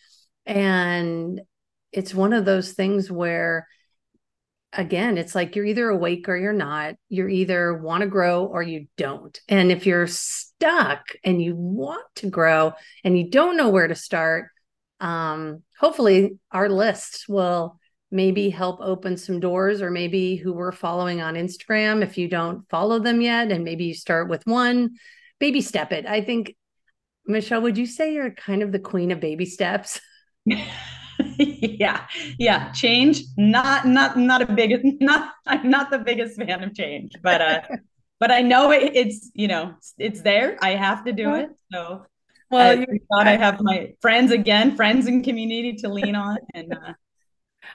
And 0.46 1.40
it's 1.92 2.14
one 2.14 2.32
of 2.32 2.44
those 2.44 2.72
things 2.72 3.10
where 3.10 3.68
again 4.72 5.18
it's 5.18 5.36
like 5.36 5.54
you're 5.54 5.64
either 5.64 5.88
awake 5.88 6.28
or 6.28 6.36
you're 6.36 6.52
not. 6.52 6.94
You're 7.08 7.28
either 7.28 7.74
want 7.74 8.02
to 8.02 8.08
grow 8.08 8.44
or 8.44 8.62
you 8.62 8.86
don't. 8.96 9.38
And 9.48 9.70
if 9.70 9.86
you're 9.86 10.08
stuck 10.08 11.04
and 11.22 11.40
you 11.40 11.54
want 11.54 12.04
to 12.16 12.28
grow 12.28 12.72
and 13.04 13.16
you 13.16 13.30
don't 13.30 13.56
know 13.56 13.68
where 13.68 13.88
to 13.88 13.94
start 13.94 14.50
um 15.00 15.62
hopefully 15.78 16.38
our 16.52 16.68
list 16.68 17.24
will 17.28 17.78
maybe 18.10 18.50
help 18.50 18.80
open 18.80 19.16
some 19.16 19.40
doors 19.40 19.82
or 19.82 19.90
maybe 19.90 20.36
who 20.36 20.52
we're 20.52 20.72
following 20.72 21.20
on 21.20 21.34
Instagram 21.34 22.02
if 22.02 22.16
you 22.16 22.28
don't 22.28 22.68
follow 22.68 22.98
them 22.98 23.20
yet 23.20 23.50
and 23.50 23.64
maybe 23.64 23.84
you 23.84 23.94
start 23.94 24.28
with 24.28 24.46
one 24.46 24.90
baby 25.40 25.60
step 25.60 25.92
it. 25.92 26.06
I 26.06 26.20
think 26.20 26.54
michelle 27.26 27.62
would 27.62 27.78
you 27.78 27.86
say 27.86 28.12
you're 28.12 28.30
kind 28.30 28.62
of 28.62 28.70
the 28.70 28.78
queen 28.78 29.10
of 29.10 29.20
baby 29.20 29.46
steps? 29.46 30.00
Yeah 31.38 32.06
yeah 32.38 32.72
change 32.72 33.22
not 33.36 33.86
not 33.86 34.16
not 34.16 34.42
a 34.42 34.52
big 34.52 34.80
not 35.00 35.32
i'm 35.46 35.70
not 35.70 35.90
the 35.90 35.98
biggest 35.98 36.36
fan 36.36 36.62
of 36.62 36.74
change 36.74 37.12
but 37.22 37.40
uh 37.40 37.60
but 38.20 38.30
i 38.30 38.42
know 38.42 38.70
it, 38.70 38.92
it's 38.94 39.30
you 39.34 39.48
know 39.48 39.74
it's 39.98 40.22
there. 40.22 40.56
I 40.60 40.70
have 40.70 41.04
to 41.04 41.12
do 41.12 41.34
it 41.34 41.50
so. 41.72 42.04
well 42.50 42.78
I 42.78 42.84
thought 42.84 43.26
I, 43.26 43.34
I 43.34 43.36
have 43.36 43.60
my 43.60 43.92
friends 44.00 44.32
again 44.32 44.76
friends 44.76 45.06
and 45.06 45.24
community 45.24 45.74
to 45.74 45.88
lean 45.88 46.16
on 46.16 46.38
and 46.54 46.72
uh 46.72 46.92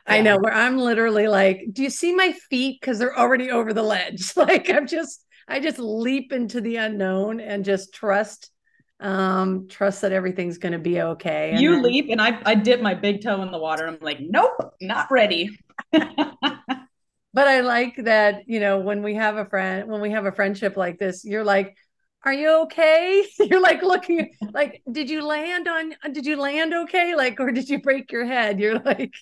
yeah. 0.07 0.13
I 0.13 0.21
know 0.21 0.37
where 0.37 0.53
I'm 0.53 0.77
literally 0.77 1.27
like, 1.27 1.61
do 1.71 1.83
you 1.83 1.89
see 1.89 2.13
my 2.13 2.33
feet? 2.49 2.79
Because 2.79 2.99
they're 2.99 3.17
already 3.17 3.51
over 3.51 3.73
the 3.73 3.83
ledge. 3.83 4.33
Like 4.35 4.69
I'm 4.69 4.87
just, 4.87 5.25
I 5.47 5.59
just 5.59 5.79
leap 5.79 6.31
into 6.31 6.61
the 6.61 6.77
unknown 6.77 7.39
and 7.41 7.65
just 7.65 7.93
trust, 7.93 8.51
um, 8.99 9.67
trust 9.67 10.01
that 10.01 10.11
everything's 10.11 10.57
going 10.57 10.71
to 10.71 10.79
be 10.79 11.01
okay. 11.01 11.51
And 11.51 11.59
you 11.59 11.73
then, 11.73 11.83
leap, 11.83 12.09
and 12.09 12.21
I, 12.21 12.39
I 12.45 12.55
dip 12.55 12.81
my 12.81 12.93
big 12.93 13.21
toe 13.21 13.41
in 13.41 13.51
the 13.51 13.57
water. 13.57 13.85
I'm 13.87 13.97
like, 14.01 14.19
nope, 14.21 14.53
not 14.81 15.11
ready. 15.11 15.59
but 15.91 17.47
I 17.47 17.61
like 17.61 17.97
that, 17.97 18.43
you 18.47 18.59
know, 18.59 18.79
when 18.79 19.03
we 19.03 19.15
have 19.15 19.37
a 19.37 19.45
friend, 19.45 19.89
when 19.89 20.01
we 20.01 20.11
have 20.11 20.25
a 20.25 20.31
friendship 20.31 20.77
like 20.77 20.99
this, 20.99 21.25
you're 21.25 21.43
like, 21.43 21.75
are 22.23 22.33
you 22.33 22.63
okay? 22.63 23.25
You're 23.39 23.61
like 23.61 23.81
looking 23.81 24.31
like, 24.53 24.81
did 24.91 25.09
you 25.09 25.23
land 25.25 25.67
on, 25.67 25.93
did 26.11 26.25
you 26.25 26.35
land 26.35 26.73
okay? 26.73 27.15
Like, 27.15 27.39
or 27.39 27.51
did 27.51 27.69
you 27.69 27.81
break 27.81 28.11
your 28.11 28.25
head? 28.25 28.59
You're 28.59 28.79
like, 28.79 29.13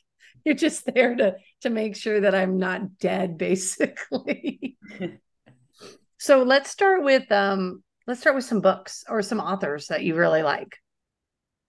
you're 0.48 0.56
just 0.56 0.86
there 0.86 1.14
to 1.14 1.36
to 1.62 1.70
make 1.70 1.98
sure 1.98 2.22
that 2.22 2.34
I'm 2.34 2.58
not 2.58 3.00
dead, 3.00 3.38
basically. 3.38 4.78
so 6.18 6.44
let's 6.44 6.72
start 6.72 7.04
with 7.04 7.30
um 7.34 7.84
let's 8.08 8.22
start 8.22 8.36
with 8.36 8.46
some 8.46 8.62
books 8.62 9.04
or 9.10 9.22
some 9.22 9.42
authors 9.42 9.88
that 9.88 10.04
you 10.04 10.16
really 10.16 10.44
like. 10.44 10.78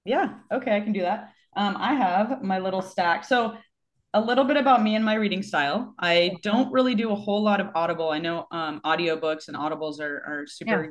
Yeah, 0.05 0.35
okay, 0.53 0.77
I 0.77 0.81
can 0.81 0.93
do 0.93 1.01
that. 1.01 1.33
Um, 1.57 1.77
I 1.77 1.95
have 1.95 2.41
my 2.41 2.61
little 2.61 2.81
stack. 2.81 3.25
So 3.25 3.57
a 4.15 4.21
little 4.21 4.45
bit 4.45 4.57
about 4.57 4.83
me 4.83 4.95
and 4.95 5.05
my 5.05 5.15
reading 5.15 5.43
style. 5.43 5.95
I 5.99 6.37
don't 6.43 6.73
really 6.73 6.95
do 6.95 7.11
a 7.11 7.17
whole 7.17 7.43
lot 7.43 7.61
of 7.61 7.71
Audible. 7.75 8.11
I 8.11 8.21
know 8.21 8.47
um, 8.53 8.81
audiobooks 8.87 9.49
and 9.49 9.57
Audibles 9.57 10.01
are, 10.01 10.23
are 10.25 10.45
super 10.47 10.85
yeah. 10.85 10.91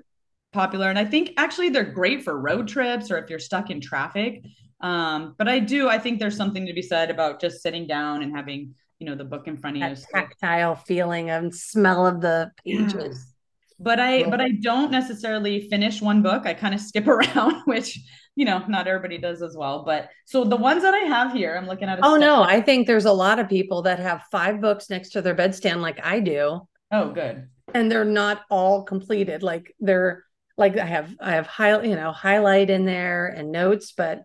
popular. 0.51 0.89
And 0.89 0.99
I 0.99 1.05
think 1.05 1.31
actually 1.37 1.69
they're 1.69 1.85
great 1.85 2.23
for 2.23 2.39
road 2.39 2.67
trips 2.67 3.09
or 3.09 3.17
if 3.17 3.29
you're 3.29 3.39
stuck 3.39 3.69
in 3.69 3.79
traffic. 3.79 4.43
Um, 4.81 5.35
but 5.37 5.47
I 5.47 5.59
do, 5.59 5.89
I 5.89 5.97
think 5.97 6.19
there's 6.19 6.37
something 6.37 6.65
to 6.65 6.73
be 6.73 6.81
said 6.81 7.09
about 7.09 7.41
just 7.41 7.61
sitting 7.61 7.87
down 7.87 8.21
and 8.21 8.35
having, 8.35 8.75
you 8.99 9.07
know, 9.07 9.15
the 9.15 9.23
book 9.23 9.47
in 9.47 9.57
front 9.57 9.77
of 9.77 9.81
that 9.81 9.97
you. 9.97 10.05
Tactile 10.13 10.75
feeling 10.75 11.29
and 11.29 11.53
smell 11.53 12.05
of 12.05 12.21
the 12.21 12.51
pages. 12.63 12.95
Yeah. 12.95 13.13
But 13.79 13.99
I, 13.99 14.15
yeah. 14.15 14.29
but 14.31 14.41
I 14.41 14.53
don't 14.53 14.89
necessarily 14.89 15.69
finish 15.69 16.01
one 16.01 16.23
book. 16.23 16.47
I 16.47 16.55
kind 16.55 16.73
of 16.73 16.81
skip 16.81 17.05
around, 17.07 17.61
which 17.65 17.99
you 18.37 18.45
know, 18.45 18.63
not 18.67 18.87
everybody 18.87 19.17
does 19.17 19.41
as 19.41 19.57
well. 19.57 19.83
But 19.83 20.09
so 20.25 20.43
the 20.43 20.55
ones 20.55 20.83
that 20.83 20.93
I 20.93 20.99
have 20.99 21.33
here, 21.33 21.57
I'm 21.57 21.65
looking 21.65 21.89
at. 21.89 21.99
oh 22.03 22.17
no, 22.17 22.43
I 22.43 22.61
think 22.61 22.85
there's 22.85 23.05
a 23.05 23.11
lot 23.11 23.39
of 23.39 23.49
people 23.49 23.81
that 23.81 23.97
have 23.97 24.25
five 24.31 24.61
books 24.61 24.91
next 24.91 25.09
to 25.09 25.23
their 25.23 25.33
bedstand, 25.33 25.81
like 25.81 25.99
I 26.05 26.19
do. 26.19 26.61
Oh, 26.91 27.11
good. 27.11 27.49
And 27.73 27.91
they're 27.91 28.05
not 28.05 28.43
all 28.51 28.83
completed. 28.83 29.41
Like 29.41 29.75
they're 29.79 30.23
like 30.55 30.77
I 30.77 30.85
have 30.85 31.15
I 31.19 31.31
have 31.31 31.47
high 31.47 31.81
you 31.81 31.95
know 31.95 32.11
highlight 32.11 32.69
in 32.69 32.85
there 32.85 33.27
and 33.27 33.51
notes, 33.51 33.91
but 33.91 34.21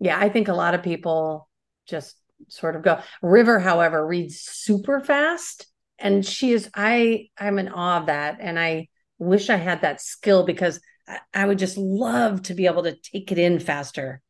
yeah, 0.00 0.18
I 0.18 0.30
think 0.30 0.48
a 0.48 0.54
lot 0.54 0.74
of 0.74 0.82
people 0.82 1.48
just 1.86 2.16
sort 2.48 2.74
of 2.74 2.82
go. 2.82 3.00
River, 3.22 3.58
however, 3.58 4.04
reads 4.04 4.40
super 4.40 5.00
fast. 5.00 5.66
And 5.98 6.24
she 6.24 6.52
is, 6.52 6.70
I, 6.74 7.28
I'm 7.38 7.58
in 7.58 7.68
awe 7.68 8.00
of 8.00 8.06
that. 8.06 8.38
And 8.40 8.58
I 8.58 8.88
wish 9.18 9.50
I 9.50 9.56
had 9.56 9.82
that 9.82 10.00
skill 10.00 10.44
because 10.46 10.80
I, 11.06 11.18
I 11.34 11.44
would 11.44 11.58
just 11.58 11.76
love 11.76 12.42
to 12.44 12.54
be 12.54 12.64
able 12.66 12.84
to 12.84 12.96
take 12.96 13.30
it 13.30 13.38
in 13.38 13.58
faster. 13.58 14.22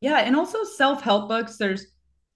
Yeah. 0.00 0.18
And 0.20 0.34
also 0.34 0.64
self 0.64 1.02
help 1.02 1.28
books, 1.28 1.58
there's, 1.58 1.86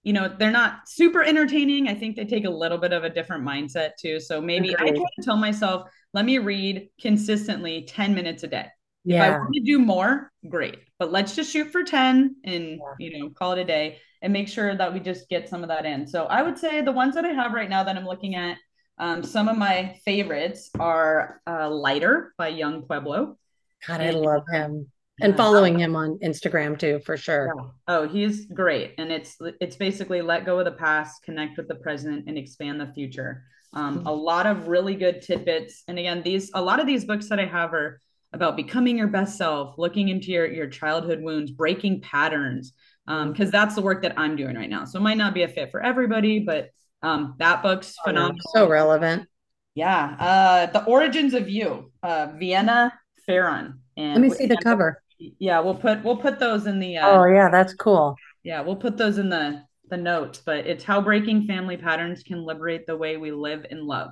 you 0.03 0.13
know, 0.13 0.31
they're 0.37 0.51
not 0.51 0.87
super 0.87 1.23
entertaining. 1.23 1.87
I 1.87 1.95
think 1.95 2.15
they 2.15 2.25
take 2.25 2.45
a 2.45 2.49
little 2.49 2.77
bit 2.77 2.93
of 2.93 3.03
a 3.03 3.09
different 3.09 3.43
mindset 3.43 3.91
too. 3.99 4.19
So 4.19 4.39
maybe 4.39 4.73
Agreed. 4.73 4.89
I 4.89 4.97
try 4.97 5.05
to 5.15 5.23
tell 5.23 5.37
myself, 5.37 5.89
let 6.13 6.25
me 6.25 6.37
read 6.37 6.89
consistently 7.01 7.85
10 7.87 8.13
minutes 8.13 8.43
a 8.43 8.47
day. 8.47 8.67
Yeah. 9.05 9.27
If 9.27 9.35
I 9.35 9.37
want 9.39 9.53
to 9.53 9.61
do 9.61 9.79
more, 9.79 10.31
great. 10.49 10.79
But 10.99 11.11
let's 11.11 11.35
just 11.35 11.51
shoot 11.51 11.71
for 11.71 11.83
10 11.83 12.37
and 12.43 12.63
yeah. 12.63 12.77
you 12.99 13.19
know, 13.19 13.29
call 13.29 13.53
it 13.53 13.59
a 13.59 13.65
day 13.65 13.99
and 14.21 14.31
make 14.31 14.47
sure 14.47 14.75
that 14.75 14.93
we 14.93 14.99
just 14.99 15.27
get 15.29 15.49
some 15.49 15.63
of 15.63 15.69
that 15.69 15.85
in. 15.85 16.07
So 16.07 16.25
I 16.25 16.41
would 16.41 16.57
say 16.57 16.81
the 16.81 16.91
ones 16.91 17.15
that 17.15 17.25
I 17.25 17.29
have 17.29 17.51
right 17.51 17.69
now 17.69 17.83
that 17.83 17.97
I'm 17.97 18.05
looking 18.05 18.35
at, 18.35 18.57
um, 18.97 19.23
some 19.23 19.49
of 19.49 19.57
my 19.57 19.99
favorites 20.05 20.69
are 20.79 21.41
uh, 21.45 21.69
Lighter 21.69 22.33
by 22.37 22.49
Yung 22.49 22.83
Pueblo. 22.83 23.37
God, 23.85 24.01
I 24.01 24.11
love 24.11 24.43
him. 24.49 24.87
And 25.21 25.37
following 25.37 25.77
him 25.77 25.95
on 25.95 26.17
Instagram 26.19 26.77
too, 26.77 26.99
for 27.05 27.17
sure. 27.17 27.53
Yeah. 27.55 27.63
Oh, 27.87 28.07
he's 28.07 28.45
great. 28.45 28.95
And 28.97 29.11
it's 29.11 29.37
it's 29.61 29.75
basically 29.75 30.21
let 30.21 30.45
go 30.45 30.59
of 30.59 30.65
the 30.65 30.71
past, 30.71 31.21
connect 31.23 31.57
with 31.57 31.67
the 31.67 31.75
present, 31.75 32.25
and 32.27 32.37
expand 32.37 32.81
the 32.81 32.91
future. 32.93 33.43
Um, 33.73 33.99
mm-hmm. 33.99 34.07
a 34.07 34.11
lot 34.11 34.47
of 34.47 34.67
really 34.67 34.95
good 34.95 35.21
tidbits. 35.21 35.83
And 35.87 35.99
again, 35.99 36.23
these 36.23 36.49
a 36.53 36.61
lot 36.61 36.79
of 36.79 36.87
these 36.87 37.05
books 37.05 37.29
that 37.29 37.39
I 37.39 37.45
have 37.45 37.73
are 37.73 37.99
about 38.33 38.55
becoming 38.55 38.97
your 38.97 39.07
best 39.07 39.37
self, 39.37 39.77
looking 39.77 40.09
into 40.09 40.31
your, 40.31 40.45
your 40.47 40.67
childhood 40.67 41.21
wounds, 41.21 41.51
breaking 41.51 42.01
patterns, 42.01 42.73
because 43.05 43.45
um, 43.45 43.51
that's 43.51 43.75
the 43.75 43.81
work 43.81 44.01
that 44.01 44.17
I'm 44.17 44.35
doing 44.35 44.55
right 44.55 44.69
now. 44.69 44.85
So 44.85 44.99
it 44.99 45.03
might 45.03 45.17
not 45.17 45.33
be 45.33 45.43
a 45.43 45.47
fit 45.47 45.71
for 45.71 45.81
everybody, 45.81 46.39
but 46.39 46.69
um, 47.01 47.35
that 47.37 47.61
book's 47.61 47.95
oh, 47.99 48.09
phenomenal. 48.09 48.41
So 48.53 48.67
relevant. 48.67 49.27
Yeah. 49.75 50.15
Uh, 50.19 50.65
the 50.67 50.83
Origins 50.85 51.33
of 51.33 51.49
You, 51.49 51.91
uh, 52.01 52.27
Vienna 52.37 52.93
Pharaon. 53.25 53.79
And 53.97 54.13
Let 54.13 54.21
me 54.21 54.29
see 54.29 54.45
the 54.45 54.57
cover. 54.57 55.01
Yeah, 55.39 55.59
we'll 55.59 55.75
put 55.75 56.03
we'll 56.03 56.17
put 56.17 56.39
those 56.39 56.65
in 56.65 56.79
the. 56.79 56.97
Uh, 56.97 57.21
oh 57.21 57.25
yeah, 57.25 57.49
that's 57.49 57.73
cool. 57.75 58.15
Yeah, 58.43 58.61
we'll 58.61 58.75
put 58.75 58.97
those 58.97 59.19
in 59.19 59.29
the 59.29 59.63
the 59.89 59.95
notes. 59.95 60.41
But 60.43 60.65
it's 60.65 60.83
how 60.83 60.99
breaking 60.99 61.45
family 61.45 61.77
patterns 61.77 62.23
can 62.23 62.43
liberate 62.43 62.85
the 62.87 62.97
way 62.97 63.17
we 63.17 63.31
live 63.31 63.65
and 63.69 63.83
love. 63.83 64.09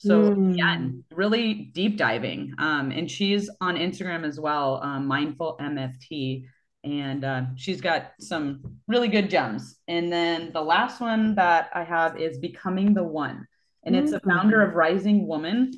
So 0.00 0.34
mm. 0.34 0.56
yeah, 0.56 0.78
really 1.14 1.52
deep 1.52 1.98
diving. 1.98 2.54
Um, 2.56 2.90
and 2.90 3.10
she's 3.10 3.50
on 3.60 3.76
Instagram 3.76 4.24
as 4.24 4.40
well, 4.40 4.80
um, 4.82 5.06
mindful 5.06 5.58
MFT, 5.60 6.46
and 6.82 7.22
uh, 7.22 7.42
she's 7.56 7.82
got 7.82 8.12
some 8.18 8.62
really 8.88 9.08
good 9.08 9.28
gems. 9.28 9.76
And 9.88 10.10
then 10.10 10.52
the 10.54 10.62
last 10.62 11.02
one 11.02 11.34
that 11.34 11.68
I 11.74 11.84
have 11.84 12.18
is 12.18 12.38
becoming 12.38 12.94
the 12.94 13.02
one, 13.02 13.46
and 13.84 13.94
it's 13.94 14.12
a 14.12 14.20
founder 14.20 14.62
of 14.62 14.74
Rising 14.74 15.26
Woman. 15.26 15.70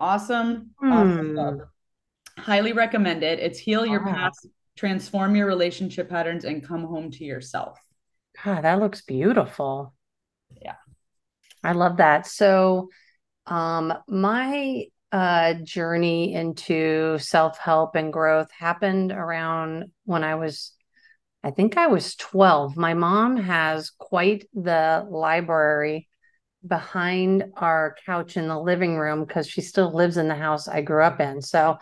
Awesome, 0.00 0.70
mm. 0.82 0.92
awesome 0.92 1.36
book. 1.36 1.68
Highly 2.38 2.72
recommended. 2.72 3.38
It's 3.38 3.60
heal 3.60 3.86
your 3.86 4.04
past, 4.04 4.48
transform 4.76 5.36
your 5.36 5.46
relationship 5.46 6.08
patterns, 6.08 6.44
and 6.44 6.66
come 6.66 6.82
home 6.82 7.12
to 7.12 7.24
yourself. 7.24 7.78
God, 8.44 8.64
that 8.64 8.80
looks 8.80 9.02
beautiful. 9.02 9.94
Yeah, 10.60 10.74
I 11.62 11.70
love 11.70 11.98
that. 11.98 12.26
So 12.26 12.88
um, 13.50 13.92
my 14.08 14.84
uh, 15.12 15.54
journey 15.54 16.32
into 16.32 17.18
self 17.18 17.58
help 17.58 17.96
and 17.96 18.12
growth 18.12 18.50
happened 18.56 19.12
around 19.12 19.90
when 20.04 20.22
I 20.22 20.36
was, 20.36 20.72
I 21.42 21.50
think 21.50 21.76
I 21.76 21.88
was 21.88 22.14
12. 22.14 22.76
My 22.76 22.94
mom 22.94 23.36
has 23.36 23.90
quite 23.90 24.48
the 24.54 25.06
library 25.10 26.08
behind 26.66 27.44
our 27.56 27.96
couch 28.06 28.36
in 28.36 28.46
the 28.46 28.58
living 28.58 28.96
room 28.96 29.24
because 29.24 29.48
she 29.48 29.62
still 29.62 29.92
lives 29.92 30.16
in 30.16 30.28
the 30.28 30.34
house 30.34 30.68
I 30.68 30.82
grew 30.82 31.02
up 31.02 31.20
in. 31.20 31.42
So, 31.42 31.78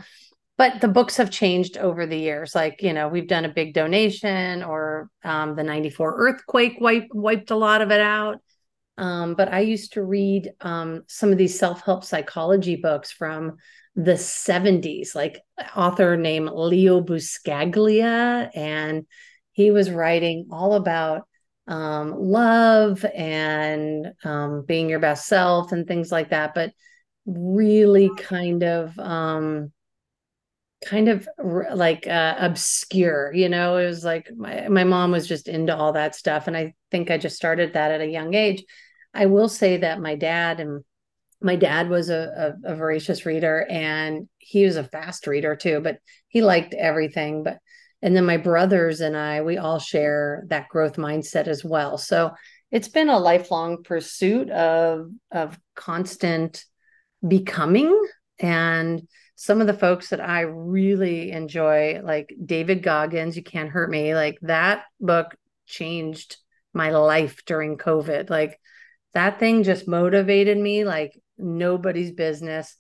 but 0.57 0.81
the 0.81 0.89
books 0.89 1.17
have 1.19 1.31
changed 1.31 1.77
over 1.77 2.07
the 2.07 2.19
years. 2.19 2.55
Like, 2.55 2.83
you 2.83 2.93
know, 2.93 3.09
we've 3.09 3.29
done 3.29 3.45
a 3.45 3.53
big 3.53 3.75
donation 3.75 4.63
or 4.63 5.11
um, 5.23 5.55
the 5.55 5.63
94 5.63 6.15
earthquake 6.17 6.79
wiped, 6.81 7.15
wiped 7.15 7.51
a 7.51 7.57
lot 7.57 7.83
of 7.83 7.91
it 7.91 8.01
out. 8.01 8.39
Um, 8.99 9.35
but 9.35 9.53
I 9.53 9.61
used 9.61 9.95
to 9.95 10.03
read 10.03 10.53
um, 10.61 11.05
some 11.07 11.33
of 11.33 11.39
these 11.39 11.59
self 11.59 11.85
help 11.85 12.05
psychology 12.05 12.77
books 12.77 13.11
from 13.11 13.57
the 13.95 14.17
70s, 14.17 15.15
like 15.15 15.41
author 15.75 16.17
named 16.17 16.51
Leo 16.53 17.01
Buscaglia. 17.01 18.51
And 18.55 19.07
he 19.53 19.71
was 19.71 19.91
writing 19.91 20.49
all 20.51 20.75
about 20.75 21.27
um, 21.67 22.13
love 22.19 23.05
and 23.05 24.13
um, 24.25 24.65
being 24.67 24.89
your 24.89 25.01
best 25.01 25.27
self 25.27 25.73
and 25.73 25.87
things 25.87 26.13
like 26.13 26.31
that, 26.31 26.55
but 26.55 26.73
really 27.27 28.11
kind 28.17 28.63
of 28.63 28.99
um, 28.99 29.73
kind 30.85 31.09
of 31.09 31.29
like 31.75 32.07
uh, 32.07 32.37
obscure 32.39 33.33
you 33.35 33.49
know 33.49 33.77
it 33.79 33.87
was 33.87 34.05
like 34.05 34.31
my, 34.37 34.69
my 34.69 34.85
mom 34.85 35.11
was 35.11 35.27
just 35.27 35.49
into 35.49 35.77
all 35.77 35.93
that 35.93 36.15
stuff 36.15 36.47
and 36.47 36.57
i 36.57 36.73
think 36.93 37.11
i 37.11 37.19
just 37.19 37.35
started 37.35 37.73
that 37.73 37.91
at 37.91 38.01
a 38.01 38.07
young 38.07 38.33
age 38.35 38.63
i 39.19 39.27
will 39.27 39.49
say 39.49 39.77
that 39.77 40.01
my 40.01 40.15
dad 40.15 40.61
and 40.61 40.83
my 41.41 41.55
dad 41.55 41.89
was 41.89 42.09
a, 42.11 42.55
a, 42.65 42.73
a 42.73 42.75
voracious 42.75 43.25
reader 43.25 43.65
and 43.71 44.29
he 44.39 44.65
was 44.65 44.77
a 44.77 44.85
fast 44.85 45.27
reader 45.27 45.55
too 45.55 45.81
but 45.81 45.99
he 46.29 46.43
liked 46.43 46.75
everything. 46.75 47.43
But 47.43 47.59
and 48.01 48.15
then 48.15 48.27
my 48.27 48.37
brothers 48.37 49.01
and 49.01 49.17
i 49.17 49.43
we 49.43 49.59
all 49.59 49.81
share 49.81 50.45
that 50.49 50.69
growth 50.69 50.97
mindset 50.97 51.49
as 51.49 51.65
well. 51.65 51.99
So 51.99 52.33
it's 52.71 52.89
been 52.89 53.09
a 53.09 53.19
lifelong 53.19 53.83
pursuit 53.83 54.51
of 54.51 55.11
of 55.33 55.59
constant 55.75 56.65
becoming. 57.27 58.01
And 58.39 59.09
some 59.35 59.61
of 59.61 59.67
the 59.67 59.75
folks 59.75 60.11
that 60.11 60.21
I 60.21 60.43
really 60.43 61.33
enjoy, 61.33 62.01
like 62.03 62.33
David 62.45 62.83
Goggins, 62.83 63.37
You 63.37 63.43
Can't 63.43 63.71
Hurt 63.71 63.91
Me, 63.91 64.15
like 64.15 64.39
that 64.43 64.85
book 65.01 65.35
changed 65.67 66.37
my 66.73 66.91
life 66.91 67.43
during 67.47 67.79
COVID. 67.79 68.31
Like 68.31 68.61
that 69.15 69.39
thing 69.39 69.63
just 69.63 69.89
motivated 69.89 70.59
me 70.59 70.85
like 70.85 71.19
nobody's 71.37 72.13
business. 72.13 72.77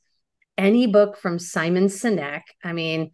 Any 0.56 0.87
book 0.87 1.16
from 1.16 1.38
Simon 1.38 1.87
Sinek, 1.87 2.42
I 2.64 2.73
mean, 2.73 3.12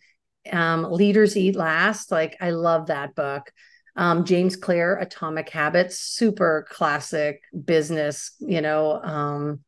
um, 0.50 0.84
Leaders 0.84 1.36
Eat 1.36 1.56
Last, 1.56 2.10
like 2.10 2.36
I 2.40 2.50
love 2.50 2.86
that 2.86 3.14
book. 3.14 3.50
Um, 3.96 4.24
James 4.24 4.56
Clear, 4.56 4.98
Atomic 4.98 5.48
Habits, 5.50 6.00
super 6.00 6.66
classic 6.68 7.40
business, 7.64 8.32
you 8.40 8.60
know, 8.60 9.00
um, 9.02 9.60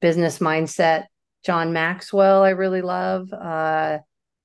business 0.00 0.38
mindset. 0.38 1.04
John 1.44 1.72
Maxwell, 1.72 2.42
I 2.42 2.50
really 2.50 2.82
love. 2.82 3.32
Uh, 3.32 3.98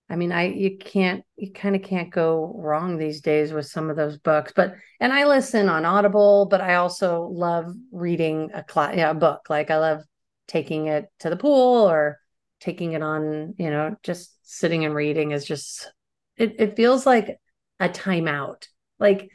I 0.10 0.16
mean, 0.16 0.32
I 0.32 0.48
you 0.48 0.78
can't 0.78 1.24
you 1.36 1.52
kind 1.52 1.76
of 1.76 1.82
can't 1.82 2.12
go 2.12 2.54
wrong 2.58 2.98
these 2.98 3.22
days 3.22 3.54
with 3.54 3.66
some 3.66 3.90
of 3.90 3.96
those 3.96 4.18
books. 4.18 4.54
But 4.56 4.76
and 5.00 5.14
I 5.14 5.26
listen 5.26 5.70
on 5.70 5.86
Audible, 5.86 6.48
but 6.50 6.62
I 6.62 6.76
also 6.76 7.24
love 7.32 7.74
reading 7.92 8.52
a 8.54 8.64
class, 8.64 8.96
yeah, 8.98 9.12
a 9.12 9.16
book. 9.16 9.50
Like 9.50 9.72
I 9.72 9.78
love 9.78 10.02
taking 10.48 10.88
it 10.88 11.06
to 11.20 11.30
the 11.30 11.38
pool 11.38 11.90
or 11.90 12.20
taking 12.60 12.94
it 12.94 13.02
on, 13.02 13.56
you 13.58 13.70
know, 13.70 13.96
just 14.04 14.36
sitting 14.44 14.86
and 14.86 14.94
reading 14.94 15.32
is 15.32 15.46
just 15.46 15.92
it. 16.38 16.56
It 16.60 16.76
feels 16.76 17.06
like 17.06 17.40
a 17.80 17.90
timeout. 17.90 18.68
Like, 19.00 19.30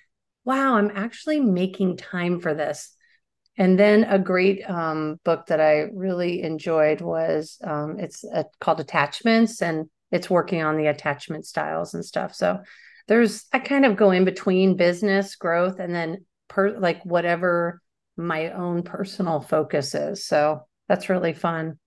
wow, 0.44 0.76
I'm 0.76 0.92
actually 0.94 1.40
making 1.40 1.96
time 1.96 2.40
for 2.40 2.54
this. 2.54 2.94
And 3.56 3.78
then 3.78 4.04
a 4.04 4.20
great 4.20 4.62
um, 4.70 5.18
book 5.24 5.46
that 5.46 5.60
I 5.60 5.88
really 5.92 6.42
enjoyed 6.42 7.00
was 7.00 7.58
um, 7.64 7.98
it's 7.98 8.22
a, 8.22 8.44
called 8.60 8.78
Attachments, 8.78 9.60
and 9.60 9.90
it's 10.10 10.30
working 10.30 10.62
on 10.62 10.76
the 10.76 10.86
attachment 10.86 11.46
styles 11.46 11.94
and 11.94 12.04
stuff. 12.04 12.34
So 12.34 12.60
there's 13.06 13.46
I 13.52 13.58
kind 13.58 13.84
of 13.84 13.96
go 13.96 14.10
in 14.10 14.24
between 14.24 14.76
business 14.76 15.34
growth 15.36 15.80
and 15.80 15.94
then 15.94 16.24
per 16.48 16.78
like 16.78 17.02
whatever 17.04 17.80
my 18.16 18.50
own 18.50 18.82
personal 18.82 19.40
focus 19.40 19.94
is. 19.94 20.26
So 20.26 20.62
that's 20.88 21.08
really 21.08 21.32
fun. 21.32 21.78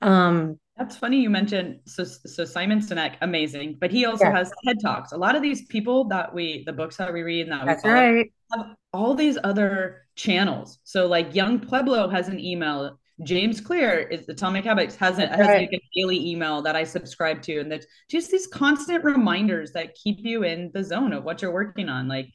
Um, 0.00 0.58
that's 0.76 0.96
funny 0.96 1.20
you 1.20 1.30
mentioned 1.30 1.80
so 1.86 2.04
so 2.04 2.44
Simon 2.44 2.80
Sinek, 2.80 3.16
amazing, 3.20 3.76
but 3.80 3.90
he 3.90 4.06
also 4.06 4.24
yeah. 4.24 4.36
has 4.36 4.52
TED 4.64 4.76
Talks. 4.82 5.12
A 5.12 5.16
lot 5.16 5.36
of 5.36 5.42
these 5.42 5.66
people 5.66 6.08
that 6.08 6.34
we 6.34 6.64
the 6.64 6.72
books 6.72 6.96
that 6.96 7.12
we 7.12 7.22
read 7.22 7.42
and 7.42 7.52
that 7.52 7.66
that's 7.66 7.84
we 7.84 7.90
follow, 7.90 8.12
right. 8.14 8.32
have 8.56 8.66
all 8.92 9.14
these 9.14 9.38
other 9.44 10.02
channels. 10.16 10.78
So 10.84 11.06
like 11.06 11.34
Yung 11.34 11.60
Pueblo 11.60 12.08
has 12.08 12.28
an 12.28 12.40
email. 12.40 12.98
James 13.24 13.60
Clear 13.60 14.00
is 14.00 14.28
Atomic 14.28 14.64
Habits 14.64 14.96
has, 14.96 15.18
a, 15.18 15.26
has 15.26 15.46
right. 15.46 15.60
like 15.60 15.72
a 15.72 15.80
daily 15.94 16.30
email 16.30 16.62
that 16.62 16.76
I 16.76 16.84
subscribe 16.84 17.42
to, 17.42 17.58
and 17.58 17.70
that's 17.70 17.86
just 18.10 18.30
these 18.30 18.46
constant 18.46 19.04
reminders 19.04 19.72
that 19.72 19.94
keep 19.94 20.18
you 20.20 20.44
in 20.44 20.70
the 20.74 20.82
zone 20.82 21.12
of 21.12 21.24
what 21.24 21.42
you're 21.42 21.52
working 21.52 21.88
on. 21.88 22.08
Like 22.08 22.28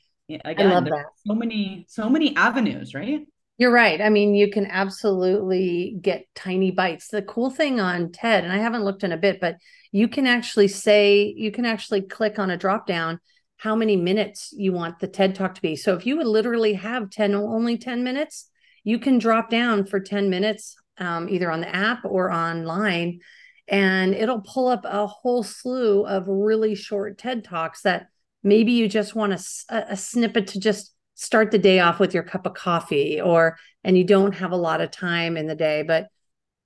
again, 0.45 0.83
there's 0.83 1.05
so 1.25 1.33
many 1.33 1.85
so 1.89 2.09
many 2.09 2.35
avenues, 2.35 2.93
right? 2.93 3.21
You're 3.57 3.71
right. 3.71 3.99
I 4.01 4.09
mean, 4.09 4.35
you 4.35 4.51
can 4.51 4.67
absolutely 4.67 5.97
get 5.99 6.27
tiny 6.35 6.69
bites. 6.69 7.07
The 7.07 7.23
cool 7.23 7.49
thing 7.49 7.79
on 7.79 8.11
TED, 8.11 8.43
and 8.43 8.53
I 8.53 8.57
haven't 8.57 8.83
looked 8.83 9.03
in 9.03 9.11
a 9.11 9.17
bit, 9.17 9.39
but 9.41 9.57
you 9.91 10.07
can 10.07 10.27
actually 10.27 10.67
say, 10.67 11.33
you 11.35 11.51
can 11.51 11.65
actually 11.65 12.01
click 12.03 12.37
on 12.37 12.51
a 12.51 12.57
drop 12.57 12.85
down 12.85 13.19
how 13.57 13.75
many 13.75 13.95
minutes 13.95 14.53
you 14.55 14.73
want 14.73 14.99
the 14.99 15.07
TED 15.07 15.33
talk 15.33 15.55
to 15.55 15.61
be. 15.61 15.75
So 15.75 15.95
if 15.95 16.05
you 16.05 16.17
would 16.17 16.27
literally 16.27 16.73
have 16.73 17.09
10, 17.09 17.33
only 17.33 17.79
10 17.79 18.03
minutes, 18.03 18.49
you 18.87 18.99
can 18.99 19.17
drop 19.17 19.49
down 19.49 19.85
for 19.85 19.99
10 19.99 20.29
minutes, 20.29 20.77
um, 20.97 21.27
either 21.27 21.51
on 21.51 21.59
the 21.59 21.75
app 21.75 22.05
or 22.05 22.31
online, 22.31 23.19
and 23.67 24.15
it'll 24.15 24.39
pull 24.39 24.69
up 24.69 24.85
a 24.85 25.05
whole 25.05 25.43
slew 25.43 26.05
of 26.05 26.23
really 26.25 26.73
short 26.73 27.17
TED 27.17 27.43
talks 27.43 27.81
that 27.81 28.07
maybe 28.43 28.71
you 28.71 28.87
just 28.87 29.13
want 29.13 29.33
a, 29.33 29.91
a 29.91 29.97
snippet 29.97 30.47
to 30.47 30.61
just 30.61 30.93
start 31.15 31.51
the 31.51 31.57
day 31.57 31.81
off 31.81 31.99
with 31.99 32.13
your 32.13 32.23
cup 32.23 32.45
of 32.45 32.53
coffee 32.53 33.19
or 33.19 33.57
and 33.83 33.97
you 33.97 34.05
don't 34.05 34.35
have 34.35 34.53
a 34.53 34.55
lot 34.55 34.79
of 34.79 34.89
time 34.89 35.35
in 35.35 35.47
the 35.47 35.55
day 35.55 35.81
but 35.81 36.07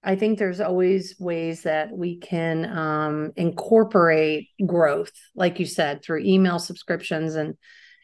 i 0.03 0.13
think 0.13 0.37
there's 0.37 0.59
always 0.59 1.15
ways 1.17 1.63
that 1.63 1.89
we 1.89 2.17
can 2.17 2.65
um, 2.65 3.31
incorporate 3.37 4.49
growth 4.65 5.13
like 5.35 5.57
you 5.57 5.65
said 5.65 6.03
through 6.03 6.19
email 6.19 6.59
subscriptions 6.59 7.35
and 7.35 7.55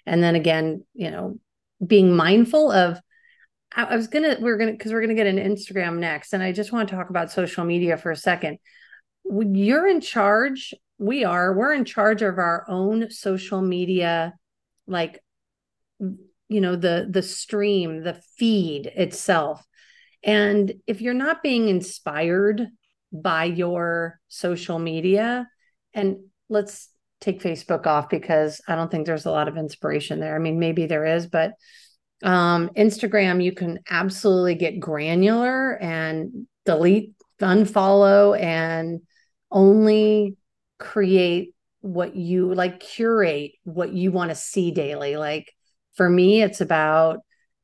and 0.06 0.23
then 0.23 0.36
again 0.36 0.86
you 0.93 1.12
know 1.12 1.38
being 1.86 2.15
mindful 2.15 2.71
of 2.71 2.97
i, 3.75 3.84
I 3.84 3.95
was 3.95 4.08
gonna 4.08 4.38
we're 4.39 4.58
gonna 4.58 4.71
because 4.71 4.91
we're 4.91 5.01
gonna 5.01 5.15
get 5.15 5.27
an 5.27 5.38
instagram 5.38 5.97
next 5.97 6.34
and 6.34 6.43
i 6.43 6.51
just 6.51 6.71
want 6.71 6.89
to 6.89 6.95
talk 6.95 7.10
about 7.10 7.32
social 7.32 7.65
media 7.65 7.97
for 7.97 8.12
a 8.12 8.15
second. 8.15 8.60
You're 9.30 9.88
in 9.88 9.99
charge 9.99 10.73
we 10.99 11.23
are 11.23 11.53
we're 11.53 11.73
in 11.73 11.86
charge 11.86 12.21
of 12.21 12.38
our 12.38 12.65
own 12.67 13.12
social 13.12 13.62
media 13.62 14.34
like 14.88 15.21
you 15.99 16.62
know 16.62 16.75
the 16.75 17.08
the 17.10 17.21
stream 17.21 18.03
the 18.03 18.19
feed 18.38 18.88
itself. 18.88 19.63
And 20.23 20.73
if 20.88 21.01
you're 21.01 21.13
not 21.13 21.43
being 21.43 21.69
inspired 21.69 22.67
by 23.13 23.45
your 23.45 24.19
social 24.27 24.80
media 24.80 25.47
and 25.93 26.17
let's 26.49 26.89
take 27.19 27.41
facebook 27.41 27.88
off 27.88 28.10
because 28.10 28.62
i 28.67 28.75
don't 28.75 28.91
think 28.91 29.06
there's 29.06 29.25
a 29.25 29.32
lot 29.32 29.47
of 29.47 29.58
inspiration 29.58 30.19
there. 30.19 30.36
I 30.36 30.39
mean 30.39 30.60
maybe 30.60 30.86
there 30.86 31.06
is 31.06 31.27
but 31.27 31.51
um 32.23 32.69
instagram 32.75 33.43
you 33.43 33.51
can 33.51 33.80
absolutely 33.89 34.56
get 34.56 34.80
granular 34.80 35.73
and 35.77 36.47
delete 36.65 37.13
unfollow 37.39 38.39
and 38.39 39.01
only 39.51 40.36
create 40.80 41.53
what 41.82 42.15
you 42.15 42.53
like 42.53 42.80
curate 42.80 43.51
what 43.63 43.93
you 43.93 44.12
want 44.12 44.30
to 44.30 44.36
see 44.36 44.71
daily 44.71 45.15
like 45.15 45.53
for 45.97 46.10
me, 46.10 46.43
it's 46.43 46.62
about 46.62 47.19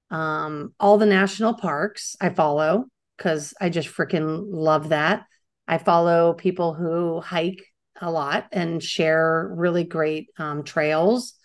um, 0.09 0.73
all 0.79 0.97
the 0.97 1.05
national 1.05 1.53
parks 1.53 2.17
I 2.19 2.29
follow 2.29 2.85
because 3.15 3.53
I 3.61 3.69
just 3.69 3.87
freaking 3.87 4.45
love 4.49 4.89
that. 4.89 5.23
I 5.67 5.77
follow 5.77 6.33
people 6.33 6.73
who 6.73 7.21
hike 7.21 7.63
a 8.01 8.11
lot 8.11 8.47
and 8.51 8.83
share 8.83 9.49
really 9.55 9.85
great 9.85 10.29
um, 10.37 10.63
trails. 10.63 11.35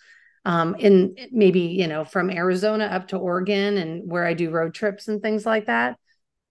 Um, 0.48 0.74
in 0.76 1.14
maybe 1.30 1.60
you 1.60 1.86
know 1.86 2.04
from 2.04 2.30
Arizona 2.30 2.86
up 2.86 3.08
to 3.08 3.18
Oregon 3.18 3.76
and 3.76 4.10
where 4.10 4.24
I 4.24 4.32
do 4.32 4.50
road 4.50 4.72
trips 4.72 5.06
and 5.06 5.20
things 5.20 5.44
like 5.44 5.66
that. 5.66 5.98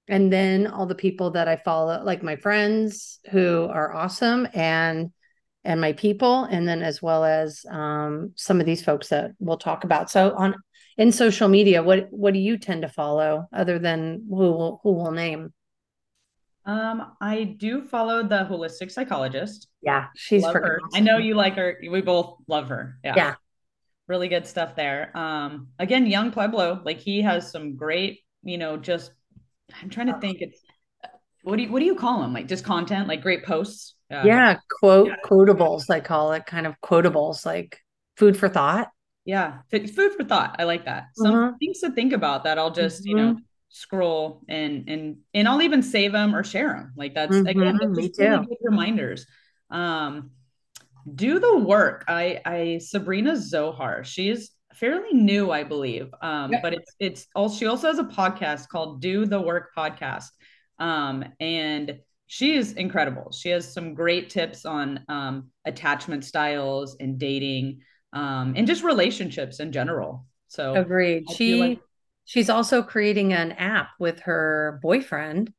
And 0.08 0.32
then 0.32 0.68
all 0.68 0.86
the 0.86 0.96
people 0.96 1.32
that 1.32 1.48
I 1.48 1.56
follow, 1.58 2.02
like 2.04 2.22
my 2.22 2.36
friends 2.36 3.20
who 3.32 3.66
are 3.66 3.94
awesome 3.94 4.48
and 4.54 5.12
and 5.68 5.82
my 5.82 5.92
people 5.94 6.46
and 6.46 6.68
then 6.68 6.82
as 6.82 7.02
well 7.02 7.26
as 7.26 7.66
um, 7.70 8.32
some 8.36 8.60
of 8.60 8.66
these 8.66 8.84
folks 8.84 9.10
that 9.10 9.32
we'll 9.40 9.58
talk 9.58 9.84
about 9.84 10.10
so 10.10 10.34
on 10.38 10.56
in 10.98 11.12
social 11.12 11.50
media 11.50 11.84
what 11.84 12.08
what 12.10 12.34
do 12.34 12.40
you 12.40 12.58
tend 12.58 12.84
to 12.84 12.90
follow 12.90 13.46
other 13.52 13.78
than 13.78 14.26
who 14.30 14.36
will 14.36 14.80
who 14.84 14.94
will 14.94 15.12
name 15.12 15.54
um, 16.66 17.14
I 17.22 17.44
do 17.44 17.82
follow 17.82 18.24
the 18.24 18.40
holistic 18.44 18.92
psychologist. 18.92 19.70
Yeah, 19.82 20.08
she's 20.18 20.44
love 20.44 20.56
her. 20.56 20.82
I 20.94 21.00
know 21.00 21.18
you 21.18 21.34
like 21.34 21.56
her. 21.56 21.78
We 21.90 22.02
both 22.02 22.40
love 22.50 22.68
her. 22.68 22.98
Yeah. 23.06 23.14
Yeah. 23.16 23.36
Really 24.08 24.28
good 24.28 24.48
stuff 24.48 24.76
there. 24.76 25.16
Um, 25.18 25.68
again, 25.80 26.06
Yung 26.06 26.32
Pueblo, 26.32 26.82
like 26.86 27.00
he 27.00 27.22
has 27.22 27.52
some 27.52 27.76
great, 27.76 28.20
you 28.44 28.58
know, 28.58 28.78
just 28.78 29.12
I'm 29.82 29.90
trying 29.90 30.08
to 30.08 30.20
think 30.20 30.42
it's 30.42 30.62
what 31.44 31.58
do 31.58 31.64
you 31.64 31.72
what 31.72 31.80
do 31.80 31.86
you 31.86 31.96
call 31.96 32.22
them? 32.22 32.34
Like 32.34 32.48
just 32.48 32.64
content, 32.64 33.08
like 33.08 33.22
great 33.22 33.44
posts. 33.44 33.96
Uh, 34.12 34.24
yeah, 34.26 34.58
quote 34.80 35.08
yeah. 35.08 35.16
quotables, 35.26 35.90
I 35.90 36.00
call 36.00 36.34
it, 36.34 36.46
kind 36.46 36.68
of 36.68 36.76
quotables, 36.84 37.46
like 37.46 37.80
food 38.16 38.38
for 38.38 38.50
thought. 38.50 38.90
Yeah, 39.26 39.60
food 39.70 39.90
for 39.90 40.24
thought. 40.24 40.56
I 40.60 40.64
like 40.64 40.86
that. 40.86 41.08
Some 41.16 41.34
mm-hmm. 41.34 41.56
things 41.58 41.80
to 41.82 41.92
think 41.92 42.14
about 42.14 42.46
that 42.46 42.58
I'll 42.58 42.72
just 42.72 43.02
mm-hmm. 43.02 43.10
you 43.10 43.16
know 43.16 43.32
mm-hmm. 43.34 43.42
scroll 43.70 44.42
and 44.48 44.90
and 44.90 45.18
and 45.34 45.48
I'll 45.48 45.62
even 45.62 45.84
save 45.84 46.12
them 46.12 46.36
or 46.36 46.44
share 46.44 46.70
them. 46.70 46.94
Like 46.96 47.14
that's 47.14 47.36
mm-hmm. 47.36 47.48
again, 47.48 47.78
that's 47.78 47.98
Me. 47.98 48.12
Really 48.18 48.46
good 48.46 48.58
reminders. 48.62 49.26
Um, 49.70 50.32
do 51.16 51.40
the 51.40 51.58
work. 51.58 52.04
I 52.08 52.42
I 52.46 52.80
Sabrina 52.80 53.36
Zohar. 53.38 54.04
She's 54.04 54.52
fairly 54.74 55.14
new, 55.14 55.52
I 55.52 55.64
believe. 55.64 56.14
Um, 56.22 56.52
Yep. 56.52 56.62
but 56.62 56.74
it's 56.74 56.92
it's 57.00 57.28
also 57.36 57.58
she 57.58 57.66
also 57.68 57.88
has 57.88 58.00
a 58.00 58.04
podcast 58.04 58.68
called 58.70 59.02
Do 59.02 59.26
the 59.26 59.40
Work 59.42 59.70
Podcast. 59.78 60.28
Um, 60.80 61.26
and 61.40 62.00
she 62.28 62.56
is 62.56 62.74
incredible. 62.74 63.32
She 63.32 63.50
has 63.50 63.72
some 63.74 63.94
great 63.94 64.30
tips 64.30 64.66
on 64.66 65.04
um, 65.08 65.50
attachment 65.66 66.26
styles 66.26 66.98
and 67.00 67.18
dating 67.18 67.80
um, 68.14 68.54
and 68.56 68.68
just 68.68 68.84
relationships 68.84 69.60
in 69.60 69.72
general. 69.72 70.26
So 70.50 70.76
Agreed. 70.76 71.30
She 71.32 71.60
like- 71.60 71.80
she's 72.26 72.50
also 72.50 72.84
creating 72.84 73.34
an 73.34 73.54
app 73.54 73.90
with 74.00 74.20
her 74.22 74.80
boyfriend, 74.84 75.54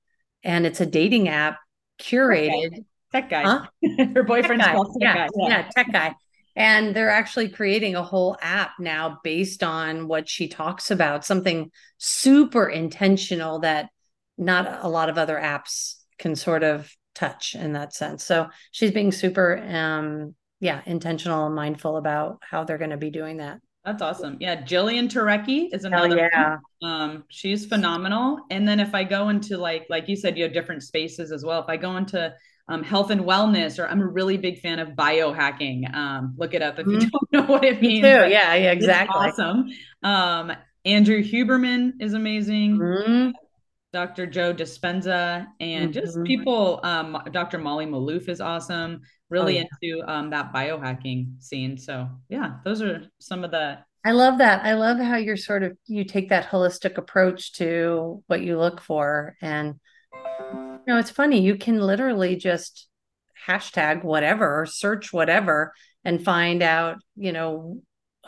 and 0.44 0.66
it's 0.66 0.80
a 0.80 0.86
dating 0.86 1.28
app 1.28 1.58
curated. 2.00 2.84
Tech 3.12 3.30
guy, 3.30 3.42
Huh? 3.42 3.66
her 4.14 4.22
boyfriend's 4.22 4.64
Tech 4.64 4.72
guy. 4.72 4.72
called 4.74 4.96
tech 5.00 5.02
yeah, 5.02 5.14
guy. 5.14 5.28
yeah, 5.36 5.68
tech 5.76 5.92
guy. 5.92 6.14
And 6.56 6.94
they're 6.94 7.10
actually 7.10 7.48
creating 7.50 7.94
a 7.94 8.02
whole 8.02 8.36
app 8.42 8.72
now 8.80 9.20
based 9.22 9.62
on 9.62 10.08
what 10.08 10.28
she 10.28 10.48
talks 10.48 10.90
about, 10.90 11.24
something 11.24 11.70
super 11.98 12.68
intentional 12.68 13.60
that 13.60 13.90
not 14.36 14.84
a 14.84 14.88
lot 14.88 15.08
of 15.08 15.18
other 15.18 15.36
apps 15.36 15.94
can 16.18 16.34
sort 16.34 16.64
of 16.64 16.92
touch 17.14 17.54
in 17.54 17.74
that 17.74 17.94
sense. 17.94 18.24
So 18.24 18.48
she's 18.72 18.90
being 18.92 19.12
super 19.12 19.58
um 19.58 20.34
yeah, 20.60 20.82
intentional 20.86 21.46
and 21.46 21.54
mindful 21.54 21.96
about 21.96 22.38
how 22.42 22.64
they're 22.64 22.78
going 22.78 22.90
to 22.90 22.96
be 22.96 23.10
doing 23.10 23.36
that. 23.36 23.60
That's 23.84 24.02
awesome. 24.02 24.36
Yeah, 24.40 24.60
Jillian 24.62 25.08
Turecki 25.08 25.68
is 25.72 25.84
Oh 25.84 25.88
another. 25.88 26.08
one. 26.16 26.18
yeah. 26.32 26.56
Um, 26.82 27.24
she's 27.28 27.64
phenomenal. 27.66 28.40
And 28.50 28.66
then 28.66 28.80
if 28.80 28.92
I 28.94 29.04
go 29.04 29.28
into 29.28 29.56
like 29.56 29.86
like 29.88 30.08
you 30.08 30.16
said, 30.16 30.36
you 30.36 30.42
have 30.42 30.52
different 30.52 30.82
spaces 30.82 31.30
as 31.30 31.44
well. 31.44 31.60
If 31.62 31.68
I 31.68 31.76
go 31.76 31.96
into 31.96 32.34
um, 32.68 32.82
health 32.82 33.10
and 33.10 33.22
wellness, 33.22 33.78
or 33.78 33.86
I'm 33.88 34.00
a 34.00 34.06
really 34.06 34.36
big 34.36 34.60
fan 34.60 34.78
of 34.78 34.90
biohacking. 34.90 35.92
Um, 35.94 36.34
look 36.36 36.54
it 36.54 36.62
up 36.62 36.78
if 36.78 36.86
you 36.86 36.98
Mhm. 36.98 37.10
don't 37.10 37.32
know 37.32 37.42
what 37.52 37.64
it 37.64 37.80
Me 37.80 38.00
means. 38.00 38.02
too. 38.02 38.08
Yeah, 38.08 38.54
yeah, 38.54 38.72
exactly. 38.72 39.14
awesome. 39.16 39.68
Um, 40.02 40.52
Andrew 40.84 41.22
Huberman 41.22 41.92
is 42.00 42.14
amazing. 42.14 42.78
Mhm. 42.78 43.32
Dr. 43.92 44.26
Joe 44.26 44.52
Dispenza 44.52 45.46
and 45.60 45.92
just 45.94 46.16
Mhm. 46.18 46.26
people. 46.26 46.80
Um, 46.82 47.22
Dr. 47.32 47.58
Molly 47.58 47.86
Maloof 47.86 48.28
is 48.28 48.40
awesome. 48.40 49.00
Really 49.30 49.58
Oh, 49.58 49.60
yeah. 49.60 49.64
into 49.82 50.10
um, 50.10 50.30
that 50.30 50.52
biohacking 50.52 51.42
scene. 51.42 51.78
So 51.78 52.08
yeah, 52.28 52.58
those 52.64 52.82
are 52.82 53.02
some 53.18 53.44
of 53.44 53.50
the 53.50 53.78
I 54.04 54.12
love 54.12 54.38
that. 54.38 54.64
I 54.64 54.74
love 54.74 54.98
how 54.98 55.16
you're 55.16 55.36
sort 55.36 55.62
of 55.62 55.76
you 55.86 56.04
take 56.04 56.28
that 56.30 56.46
holistic 56.48 56.96
approach 56.98 57.54
to 57.54 58.22
what 58.26 58.42
you 58.42 58.58
look 58.58 58.80
for. 58.80 59.36
And 59.42 59.74
you 60.88 60.94
know, 60.94 61.00
it's 61.00 61.10
funny, 61.10 61.42
you 61.42 61.58
can 61.58 61.78
literally 61.78 62.34
just 62.34 62.88
hashtag 63.46 64.02
whatever 64.04 64.62
or 64.62 64.64
search 64.64 65.12
whatever 65.12 65.74
and 66.02 66.24
find 66.24 66.62
out, 66.62 66.96
you 67.14 67.30
know, 67.30 67.82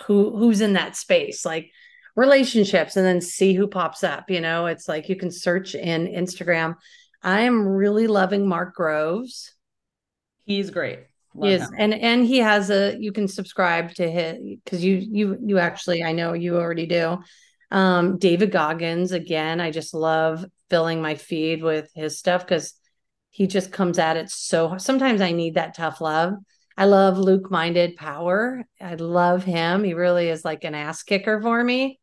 who 0.05 0.37
who's 0.37 0.61
in 0.61 0.75
that 0.75 0.95
space, 0.95 1.47
like 1.47 1.71
relationships, 2.17 2.97
and 2.97 3.07
then 3.07 3.23
see 3.23 3.55
who 3.55 3.67
pops 3.67 4.05
up. 4.05 4.29
You 4.29 4.43
know, 4.43 4.67
it's 4.67 4.89
like 4.89 5.09
you 5.09 5.17
can 5.17 5.31
search 5.31 5.75
in 5.75 6.07
Instagram. 6.07 6.75
I 7.23 7.41
am 7.43 7.67
really 7.67 8.07
loving 8.07 8.47
Mark 8.47 8.75
Groves. 8.75 9.55
he's 10.45 10.69
great. 10.69 10.99
Love 11.35 11.63
He 11.63 11.67
and 11.79 11.95
and 11.95 12.27
he 12.27 12.39
has 12.41 12.69
a 12.69 12.95
you 13.01 13.13
can 13.13 13.27
subscribe 13.27 13.95
to 13.95 14.11
his 14.11 14.37
because 14.63 14.85
you 14.85 14.97
you 14.97 15.39
you 15.43 15.59
actually 15.59 16.05
I 16.05 16.13
know 16.13 16.35
you 16.35 16.59
already 16.59 16.85
do. 16.85 17.21
Um, 17.71 18.19
David 18.19 18.53
Goggins 18.53 19.13
again, 19.13 19.63
I 19.63 19.71
just 19.71 19.95
love 19.95 20.45
filling 20.71 21.03
my 21.03 21.17
feed 21.17 21.63
with 21.63 21.91
his 21.95 22.19
stuff 22.19 22.47
because 22.47 22.75
he 23.31 23.47
just 23.47 23.73
comes 23.73 23.99
at 23.99 24.17
it 24.17 24.31
so. 24.31 24.79
Sometimes 24.79 25.21
I 25.21 25.33
need 25.33 25.55
that 25.55 25.77
tough 25.77 26.01
love. 26.01 26.35
I 26.77 26.87
love 26.87 27.19
Luke 27.19 27.51
Minded 27.51 27.97
Power. 27.97 28.65
I 28.81 28.95
love 28.95 29.45
him. 29.45 29.85
He 29.85 29.93
really 29.93 30.29
is 30.29 30.45
like 30.45 30.65
an 30.65 30.75
ass 30.75 31.03
kicker 31.03 31.41
for 31.43 31.63
me. 31.63 32.01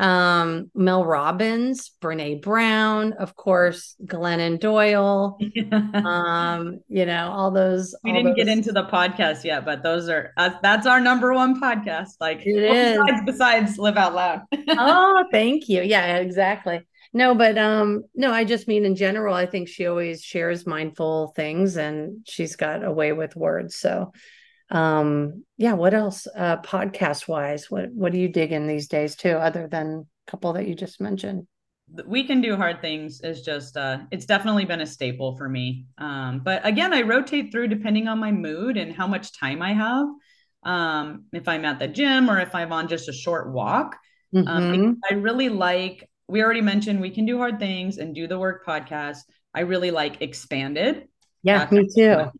Um, 0.00 0.70
Mel 0.74 1.04
Robbins, 1.04 1.90
Brene 2.00 2.40
Brown, 2.40 3.14
of 3.14 3.34
course, 3.34 3.96
Glennon 4.04 4.60
Doyle. 4.60 5.38
Um, 5.72 6.80
you 6.88 7.04
know, 7.04 7.30
all 7.30 7.50
those. 7.50 7.94
we 8.04 8.10
all 8.10 8.16
didn't 8.16 8.36
get 8.36 8.48
into 8.48 8.72
the 8.72 8.84
podcast 8.84 9.44
yet, 9.44 9.64
but 9.64 9.82
those 9.82 10.08
are 10.08 10.32
uh, 10.36 10.50
that's 10.62 10.86
our 10.86 11.00
number 11.00 11.34
one 11.34 11.60
podcast. 11.60 12.10
Like 12.20 12.42
It 12.44 12.54
well, 12.54 12.74
is. 12.74 12.98
besides, 12.98 13.22
besides 13.26 13.78
live 13.78 13.96
out 13.96 14.14
loud. 14.14 14.42
oh, 14.68 15.24
thank 15.32 15.68
you. 15.68 15.82
Yeah, 15.82 16.18
exactly. 16.18 16.80
No, 17.12 17.34
but 17.34 17.56
um, 17.58 18.04
no, 18.14 18.32
I 18.32 18.44
just 18.44 18.68
mean 18.68 18.84
in 18.84 18.94
general, 18.94 19.34
I 19.34 19.46
think 19.46 19.68
she 19.68 19.86
always 19.86 20.22
shares 20.22 20.66
mindful 20.66 21.28
things 21.34 21.76
and 21.76 22.26
she's 22.26 22.56
got 22.56 22.84
a 22.84 22.92
way 22.92 23.12
with 23.12 23.36
words. 23.36 23.76
So 23.76 24.12
um, 24.70 25.44
yeah, 25.56 25.72
what 25.72 25.94
else? 25.94 26.26
Uh 26.34 26.58
podcast 26.58 27.26
wise, 27.26 27.70
what 27.70 27.90
what 27.92 28.12
do 28.12 28.18
you 28.18 28.28
dig 28.28 28.52
in 28.52 28.66
these 28.66 28.88
days 28.88 29.16
too, 29.16 29.30
other 29.30 29.66
than 29.66 30.06
a 30.26 30.30
couple 30.30 30.52
that 30.52 30.68
you 30.68 30.74
just 30.74 31.00
mentioned? 31.00 31.46
we 32.06 32.24
can 32.24 32.40
do 32.42 32.54
hard 32.54 32.82
things 32.82 33.22
is 33.22 33.40
just 33.40 33.76
uh 33.76 33.98
it's 34.10 34.26
definitely 34.26 34.64
been 34.66 34.82
a 34.82 34.86
staple 34.86 35.36
for 35.36 35.48
me 35.48 35.86
um 35.96 36.40
but 36.44 36.64
again 36.66 36.92
i 36.92 37.00
rotate 37.00 37.50
through 37.50 37.66
depending 37.66 38.06
on 38.08 38.18
my 38.18 38.30
mood 38.30 38.76
and 38.76 38.94
how 38.94 39.06
much 39.06 39.32
time 39.38 39.62
i 39.62 39.72
have 39.72 40.06
um 40.64 41.24
if 41.32 41.48
i'm 41.48 41.64
at 41.64 41.78
the 41.78 41.88
gym 41.88 42.28
or 42.28 42.38
if 42.40 42.54
i'm 42.54 42.72
on 42.72 42.88
just 42.88 43.08
a 43.08 43.12
short 43.12 43.50
walk 43.52 43.96
um, 44.34 44.44
Mhm. 44.44 44.96
I 45.10 45.14
really 45.14 45.48
like, 45.48 46.07
we 46.28 46.42
already 46.42 46.60
mentioned 46.60 47.00
we 47.00 47.10
can 47.10 47.26
do 47.26 47.38
hard 47.38 47.58
things 47.58 47.98
and 47.98 48.14
do 48.14 48.26
the 48.26 48.38
work 48.38 48.64
podcast. 48.66 49.20
I 49.54 49.60
really 49.60 49.90
like 49.90 50.20
expanded. 50.20 51.08
yeah, 51.42 51.58
That's 51.58 51.72
me 51.72 51.88
too. 51.94 52.30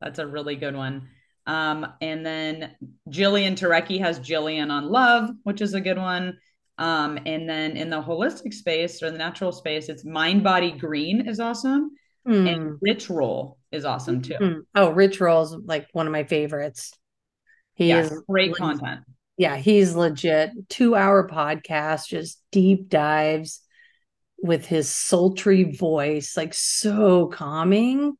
That's 0.00 0.18
a 0.18 0.26
really 0.26 0.56
good 0.56 0.76
one. 0.76 1.08
Um, 1.46 1.94
and 2.02 2.24
then 2.24 2.76
Jillian 3.08 3.56
Turecki 3.56 3.98
has 4.00 4.20
Jillian 4.20 4.70
on 4.70 4.90
love, 4.90 5.30
which 5.44 5.62
is 5.62 5.74
a 5.74 5.80
good 5.80 5.96
one. 5.96 6.38
Um, 6.76 7.18
and 7.26 7.48
then 7.48 7.76
in 7.76 7.90
the 7.90 8.00
holistic 8.00 8.52
space 8.52 9.02
or 9.02 9.10
the 9.10 9.18
natural 9.18 9.50
space, 9.50 9.88
it's 9.88 10.04
mind 10.04 10.44
body 10.44 10.70
green 10.70 11.26
is 11.26 11.40
awesome. 11.40 11.92
Hmm. 12.26 12.46
And 12.46 12.78
rich 12.82 13.08
roll 13.08 13.58
is 13.72 13.86
awesome 13.86 14.20
too. 14.22 14.34
Hmm. 14.34 14.58
Oh, 14.74 14.90
Rich 14.90 15.20
is 15.20 15.56
like 15.64 15.88
one 15.92 16.06
of 16.06 16.12
my 16.12 16.24
favorites. 16.24 16.92
He 17.74 17.88
yeah, 17.88 18.00
is 18.00 18.22
great 18.28 18.54
content. 18.54 19.00
Yeah, 19.38 19.56
he's 19.56 19.94
legit. 19.94 20.50
Two 20.68 20.94
hour 20.94 21.28
podcast, 21.28 22.08
just 22.08 22.42
deep 22.50 22.88
dives 22.88 23.62
with 24.42 24.66
his 24.66 24.88
sultry 24.88 25.64
voice, 25.64 26.36
like 26.36 26.52
so 26.52 27.28
calming. 27.28 28.14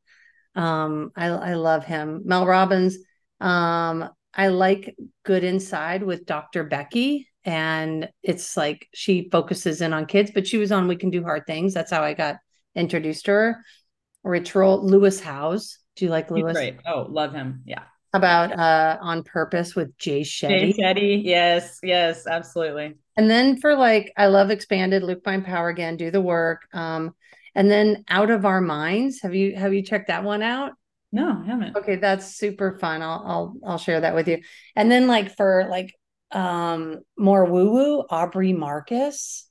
Um, 0.55 1.11
I 1.15 1.27
I 1.27 1.53
love 1.53 1.85
him. 1.85 2.21
Mel 2.25 2.47
Robbins. 2.47 2.97
Um, 3.39 4.09
I 4.33 4.47
like 4.47 4.95
Good 5.23 5.43
Inside 5.43 6.03
with 6.03 6.25
Dr. 6.25 6.63
Becky. 6.63 7.27
And 7.45 8.09
it's 8.21 8.55
like 8.57 8.87
she 8.93 9.29
focuses 9.31 9.81
in 9.81 9.93
on 9.93 10.05
kids, 10.05 10.31
but 10.33 10.45
she 10.47 10.57
was 10.57 10.71
on 10.71 10.87
We 10.87 10.95
Can 10.95 11.09
Do 11.09 11.23
Hard 11.23 11.45
Things. 11.47 11.73
That's 11.73 11.91
how 11.91 12.03
I 12.03 12.13
got 12.13 12.37
introduced 12.75 13.25
to 13.25 13.31
her. 13.31 13.65
Ritual 14.23 14.85
Lewis 14.85 15.19
Howes. 15.19 15.79
Do 15.95 16.05
you 16.05 16.11
like 16.11 16.27
He's 16.29 16.43
Lewis? 16.43 16.53
great. 16.53 16.77
Oh, 16.85 17.07
love 17.09 17.33
him. 17.33 17.63
Yeah. 17.65 17.83
About 18.11 18.57
uh 18.57 18.97
On 19.01 19.23
Purpose 19.23 19.75
with 19.75 19.95
Jay 19.97 20.21
Shetty? 20.21 20.73
Jay 20.73 20.81
Shetty. 20.81 21.21
Yes, 21.23 21.79
yes, 21.83 22.25
absolutely. 22.25 22.95
And 23.15 23.29
then 23.29 23.59
for 23.59 23.75
like, 23.75 24.11
I 24.17 24.27
love 24.27 24.49
expanded 24.49 25.03
Luke 25.03 25.23
Find 25.23 25.45
Power 25.45 25.69
again, 25.69 25.95
do 25.97 26.09
the 26.09 26.21
work. 26.21 26.63
Um, 26.73 27.13
and 27.53 27.69
then 27.69 28.03
Out 28.09 28.31
of 28.31 28.45
Our 28.45 28.61
Minds. 28.61 29.21
Have 29.21 29.35
you 29.35 29.55
have 29.55 29.73
you 29.73 29.83
checked 29.83 30.07
that 30.07 30.23
one 30.23 30.41
out? 30.41 30.71
No, 31.11 31.41
I 31.43 31.45
haven't. 31.45 31.75
Okay, 31.75 31.97
that's 31.97 32.35
super 32.35 32.77
fun. 32.79 33.01
I'll 33.01 33.23
I'll 33.25 33.55
I'll 33.65 33.77
share 33.77 34.01
that 34.01 34.15
with 34.15 34.27
you. 34.27 34.41
And 34.75 34.89
then 34.89 35.07
like 35.07 35.35
for 35.35 35.67
like 35.69 35.93
um 36.31 36.99
more 37.17 37.45
woo-woo, 37.45 38.05
Aubrey 38.09 38.53
Marcus. 38.53 39.45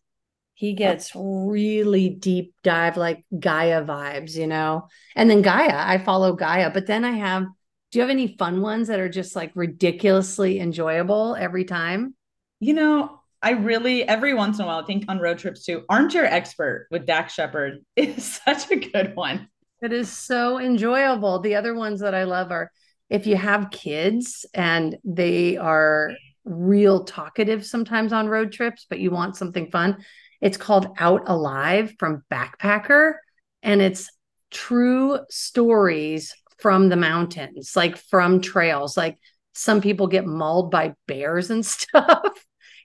He 0.54 0.72
gets 0.72 1.12
really 1.14 2.08
deep 2.08 2.54
dive, 2.64 2.96
like 2.96 3.24
Gaia 3.38 3.84
vibes, 3.84 4.34
you 4.34 4.48
know. 4.48 4.88
And 5.14 5.30
then 5.30 5.40
Gaia, 5.40 5.72
I 5.76 5.98
follow 5.98 6.32
Gaia, 6.32 6.70
but 6.70 6.86
then 6.86 7.04
I 7.04 7.12
have 7.12 7.44
do 7.90 7.98
you 7.98 8.02
have 8.02 8.10
any 8.10 8.36
fun 8.36 8.60
ones 8.60 8.88
that 8.88 9.00
are 9.00 9.08
just 9.08 9.34
like 9.34 9.52
ridiculously 9.54 10.60
enjoyable 10.60 11.36
every 11.36 11.64
time? 11.64 12.14
You 12.60 12.74
know, 12.74 13.20
I 13.42 13.50
really 13.50 14.02
every 14.04 14.34
once 14.34 14.58
in 14.58 14.64
a 14.64 14.66
while 14.66 14.82
I 14.82 14.84
think 14.84 15.04
on 15.08 15.18
road 15.18 15.38
trips 15.38 15.64
too. 15.64 15.84
Armchair 15.88 16.26
Expert 16.26 16.88
with 16.90 17.06
Dax 17.06 17.34
Shepard 17.34 17.84
is 17.96 18.40
such 18.44 18.70
a 18.70 18.76
good 18.76 19.14
one. 19.14 19.48
It 19.80 19.92
is 19.92 20.10
so 20.10 20.58
enjoyable. 20.58 21.40
The 21.40 21.54
other 21.54 21.74
ones 21.74 22.00
that 22.00 22.14
I 22.14 22.24
love 22.24 22.50
are 22.50 22.70
if 23.08 23.26
you 23.26 23.36
have 23.36 23.70
kids 23.70 24.44
and 24.52 24.98
they 25.04 25.56
are 25.56 26.12
real 26.44 27.04
talkative 27.04 27.64
sometimes 27.64 28.12
on 28.12 28.28
road 28.28 28.52
trips, 28.52 28.86
but 28.88 28.98
you 28.98 29.10
want 29.10 29.36
something 29.36 29.70
fun. 29.70 30.04
It's 30.40 30.56
called 30.56 30.94
Out 30.98 31.22
Alive 31.26 31.94
from 31.98 32.22
Backpacker, 32.30 33.14
and 33.62 33.80
it's 33.80 34.10
true 34.50 35.18
stories 35.30 36.34
from 36.58 36.88
the 36.88 36.96
mountains, 36.96 37.72
like 37.76 37.96
from 37.96 38.40
trails. 38.40 38.96
Like 38.96 39.18
some 39.54 39.80
people 39.80 40.06
get 40.06 40.26
mauled 40.26 40.70
by 40.70 40.94
bears 41.06 41.50
and 41.50 41.64
stuff. 41.76 42.44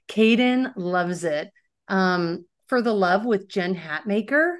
Caden 0.09 0.73
loves 0.75 1.23
it. 1.23 1.51
Um, 1.87 2.45
For 2.67 2.81
the 2.81 2.93
Love 2.93 3.25
with 3.25 3.47
Jen 3.47 3.75
Hatmaker. 3.75 4.57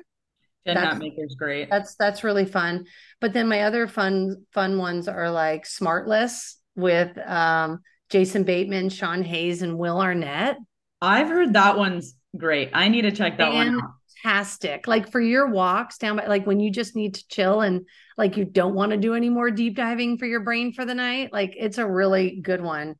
Jen 0.65 0.76
That's- 0.76 0.95
Hatmaker's 0.95 1.36
great. 1.36 1.69
That's 1.69 1.95
that's 1.95 2.23
really 2.23 2.45
fun. 2.45 2.86
But 3.19 3.34
then 3.34 3.47
my 3.47 3.62
other 3.63 3.88
fun 3.88 4.45
fun 4.54 4.78
ones 4.78 5.08
are 5.08 5.30
like 5.30 5.65
Smartless 5.65 6.56
with 6.76 7.17
um 7.17 7.80
Jason 8.10 8.43
Bateman, 8.43 8.89
Sean 8.89 9.23
Hayes, 9.23 9.62
and 9.62 9.78
Will 9.78 9.99
Arnett. 9.99 10.58
I've 11.02 11.28
heard 11.28 11.54
that 11.54 11.78
one's 11.78 12.15
great. 12.38 12.69
I 12.73 12.88
need 12.88 13.02
to 13.02 13.12
check 13.12 13.38
that 13.39 13.54
one 13.54 13.76
out. 13.76 13.89
Fantastic. 14.23 14.88
Like 14.88 15.12
for 15.12 15.19
your 15.19 15.49
walks 15.49 15.97
down 15.97 16.17
by 16.17 16.27
like 16.27 16.47
when 16.47 16.59
you 16.59 16.71
just 16.71 16.95
need 16.95 17.15
to 17.15 17.27
chill 17.27 17.62
and 17.62 17.86
like 18.17 18.38
you 18.38 18.45
don't 18.45 18.73
want 18.73 18.91
to 18.91 18.97
do 18.97 19.15
any 19.15 19.29
more 19.29 19.51
deep 19.51 19.75
diving 19.75 20.17
for 20.17 20.25
your 20.25 20.39
brain 20.39 20.73
for 20.73 20.86
the 20.86 20.95
night. 20.95 21.33
Like 21.33 21.55
it's 21.57 21.77
a 21.77 21.88
really 21.88 22.39
good 22.41 22.62
one. 22.62 22.95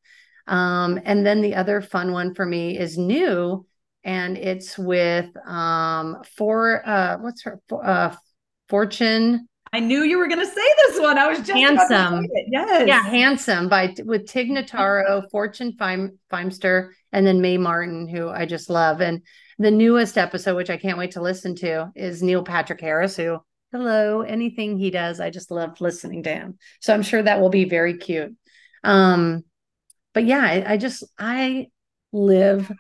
Um, 0.48 1.00
and 1.04 1.26
then 1.26 1.42
the 1.42 1.56
other 1.56 1.82
fun 1.82 2.12
one 2.12 2.34
for 2.34 2.46
me 2.46 2.78
is 2.78 2.98
new 2.98 3.66
and 4.04 4.38
it's 4.38 4.78
with 4.78 5.30
um 5.48 6.18
for 6.36 6.86
uh 6.86 7.18
what's 7.20 7.44
her 7.44 7.62
uh 7.72 8.14
fortune 8.68 9.48
I 9.72 9.80
knew 9.80 10.04
you 10.04 10.20
were 10.20 10.28
going 10.28 10.40
to 10.40 10.46
say 10.46 10.68
this 10.86 11.00
one. 11.00 11.18
I 11.18 11.28
was 11.28 11.40
just 11.40 11.54
handsome. 11.54 12.28
Yes. 12.48 12.88
Yeah, 12.88 13.02
handsome 13.02 13.70
by 13.70 13.96
with 14.06 14.28
Tig 14.28 14.52
Notaro, 14.52 15.24
Fortune 15.32 15.74
Feim, 15.80 16.10
Feimster, 16.32 16.92
and 17.12 17.26
then 17.26 17.42
Mae 17.42 17.58
Martin, 17.58 18.08
who 18.08 18.30
I 18.30 18.46
just 18.46 18.70
love. 18.70 19.02
And 19.02 19.24
the 19.60 19.72
newest 19.72 20.18
episode, 20.18 20.56
which 20.56 20.70
I 20.70 20.78
can't 20.78 20.98
wait 20.98 21.12
to 21.12 21.22
listen 21.22 21.56
to, 21.56 21.92
is 21.96 22.24
Neil 22.24 22.44
Patrick 22.44 22.82
Harris, 22.82 23.16
who 23.18 23.40
hello, 23.74 24.22
anything 24.22 24.78
he 24.78 24.92
does, 24.92 25.20
I 25.20 25.32
just 25.32 25.50
love 25.50 25.82
listening 25.82 26.24
to 26.24 26.34
him. 26.34 26.58
So 26.80 26.94
I'm 26.94 27.02
sure 27.02 27.22
that 27.22 27.42
will 27.42 27.50
be 27.50 27.66
very 27.66 27.98
cute. 27.98 28.36
Um, 28.84 29.44
but 30.14 30.26
yeah, 30.26 30.42
I, 30.42 30.74
I 30.74 30.78
just 30.78 31.04
I 31.18 31.68
live 32.12 32.72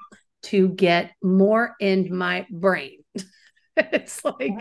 to 0.43 0.69
get 0.69 1.11
more 1.21 1.75
in 1.79 2.15
my 2.15 2.45
brain. 2.51 3.03
it's 3.77 4.23
like 4.23 4.53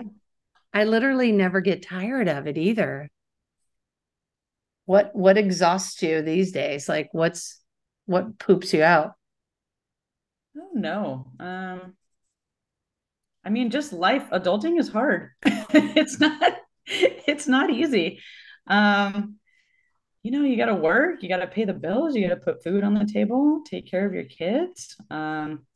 I 0.72 0.84
literally 0.84 1.32
never 1.32 1.60
get 1.60 1.86
tired 1.86 2.28
of 2.28 2.46
it 2.46 2.56
either. 2.56 3.10
What 4.86 5.14
what 5.14 5.36
exhausts 5.36 6.02
you 6.02 6.22
these 6.22 6.52
days? 6.52 6.88
Like 6.88 7.10
what's 7.12 7.60
what 8.06 8.38
poops 8.38 8.72
you 8.72 8.82
out? 8.82 9.12
Oh 10.56 10.70
no. 10.72 11.26
Um 11.38 11.94
I 13.44 13.50
mean 13.50 13.70
just 13.70 13.92
life 13.92 14.28
adulting 14.30 14.78
is 14.78 14.88
hard. 14.88 15.30
it's 15.44 16.20
not 16.20 16.54
it's 16.86 17.48
not 17.48 17.70
easy. 17.70 18.20
Um 18.66 19.36
you 20.24 20.30
know, 20.30 20.44
you 20.44 20.56
got 20.56 20.66
to 20.66 20.76
work, 20.76 21.20
you 21.24 21.28
got 21.28 21.38
to 21.38 21.48
pay 21.48 21.64
the 21.64 21.74
bills, 21.74 22.14
you 22.14 22.28
got 22.28 22.34
to 22.34 22.40
put 22.40 22.62
food 22.62 22.84
on 22.84 22.94
the 22.94 23.04
table, 23.04 23.62
take 23.66 23.90
care 23.90 24.06
of 24.06 24.14
your 24.14 24.24
kids. 24.24 24.96
Um 25.10 25.66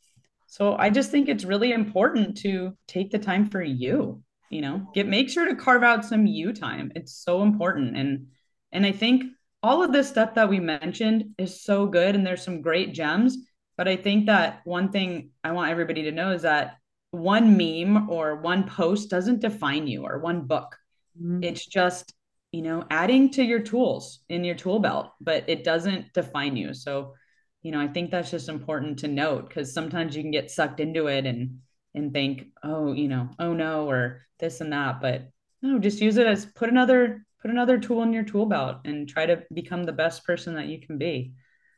so 0.48 0.76
I 0.76 0.90
just 0.90 1.10
think 1.10 1.28
it's 1.28 1.44
really 1.44 1.72
important 1.72 2.36
to 2.38 2.76
take 2.86 3.10
the 3.10 3.18
time 3.18 3.50
for 3.50 3.60
you 3.60 4.22
you 4.50 4.60
know 4.60 4.86
get 4.94 5.06
make 5.06 5.28
sure 5.28 5.46
to 5.46 5.56
carve 5.56 5.82
out 5.82 6.04
some 6.04 6.26
you 6.26 6.52
time 6.52 6.92
it's 6.94 7.12
so 7.12 7.42
important 7.42 7.96
and 7.96 8.26
and 8.72 8.86
i 8.86 8.92
think 8.92 9.24
all 9.62 9.82
of 9.82 9.92
this 9.92 10.08
stuff 10.08 10.34
that 10.34 10.48
we 10.48 10.60
mentioned 10.60 11.24
is 11.38 11.62
so 11.62 11.86
good 11.86 12.14
and 12.14 12.26
there's 12.26 12.42
some 12.42 12.62
great 12.62 12.92
gems 12.94 13.38
but 13.76 13.88
i 13.88 13.96
think 13.96 14.26
that 14.26 14.60
one 14.64 14.90
thing 14.90 15.30
i 15.42 15.52
want 15.52 15.70
everybody 15.70 16.02
to 16.04 16.12
know 16.12 16.32
is 16.32 16.42
that 16.42 16.76
one 17.16 17.56
meme 17.56 18.10
or 18.10 18.36
one 18.36 18.68
post 18.68 19.10
doesn't 19.10 19.40
define 19.40 19.86
you 19.86 20.04
or 20.04 20.18
one 20.18 20.42
book 20.42 20.76
mm-hmm. 21.20 21.42
it's 21.42 21.66
just 21.66 22.12
you 22.52 22.62
know 22.62 22.84
adding 22.90 23.30
to 23.30 23.42
your 23.42 23.60
tools 23.60 24.20
in 24.28 24.44
your 24.44 24.54
tool 24.54 24.78
belt 24.78 25.10
but 25.20 25.44
it 25.48 25.64
doesn't 25.64 26.12
define 26.12 26.56
you 26.56 26.74
so 26.74 27.14
you 27.62 27.72
know 27.72 27.80
i 27.80 27.88
think 27.88 28.10
that's 28.10 28.30
just 28.30 28.48
important 28.48 28.98
to 28.98 29.08
note 29.08 29.48
because 29.48 29.72
sometimes 29.72 30.16
you 30.16 30.22
can 30.22 30.30
get 30.30 30.50
sucked 30.50 30.80
into 30.80 31.06
it 31.06 31.26
and 31.26 31.58
and 31.96 32.12
think, 32.12 32.48
oh, 32.62 32.92
you 32.92 33.08
know, 33.08 33.30
oh 33.40 33.54
no, 33.54 33.90
or 33.90 34.26
this 34.38 34.60
and 34.60 34.72
that. 34.72 35.00
But 35.00 35.30
no, 35.62 35.78
just 35.78 36.00
use 36.00 36.18
it 36.18 36.26
as 36.26 36.46
put 36.46 36.68
another 36.68 37.26
put 37.40 37.50
another 37.50 37.78
tool 37.78 38.02
in 38.02 38.12
your 38.12 38.22
tool 38.22 38.46
belt 38.46 38.78
and 38.84 39.08
try 39.08 39.26
to 39.26 39.42
become 39.52 39.82
the 39.82 39.92
best 39.92 40.24
person 40.24 40.54
that 40.54 40.66
you 40.66 40.78
can 40.78 40.98
be. 40.98 41.32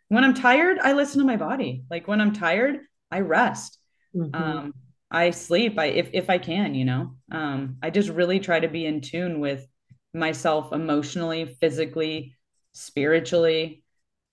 When 0.09 0.25
I'm 0.25 0.35
tired, 0.35 0.79
I 0.79 0.93
listen 0.93 1.21
to 1.21 1.27
my 1.27 1.37
body. 1.37 1.85
Like 1.91 2.09
when 2.09 2.21
I'm 2.21 2.33
tired, 2.33 2.81
I 3.11 3.21
rest. 3.21 3.79
Mm-hmm. 4.15 4.35
Um, 4.35 4.73
I 5.11 5.31
sleep. 5.31 5.79
I 5.79 5.87
if 5.87 6.11
if 6.13 6.31
I 6.31 6.39
can, 6.39 6.75
you 6.75 6.85
know. 6.85 7.15
Um, 7.33 7.77
I 7.83 7.91
just 7.91 8.11
really 8.11 8.41
try 8.41 8.61
to 8.61 8.69
be 8.69 8.85
in 8.87 9.01
tune 9.01 9.41
with 9.41 9.67
myself 10.13 10.73
emotionally, 10.73 11.57
physically, 11.61 12.35
spiritually. 12.73 13.83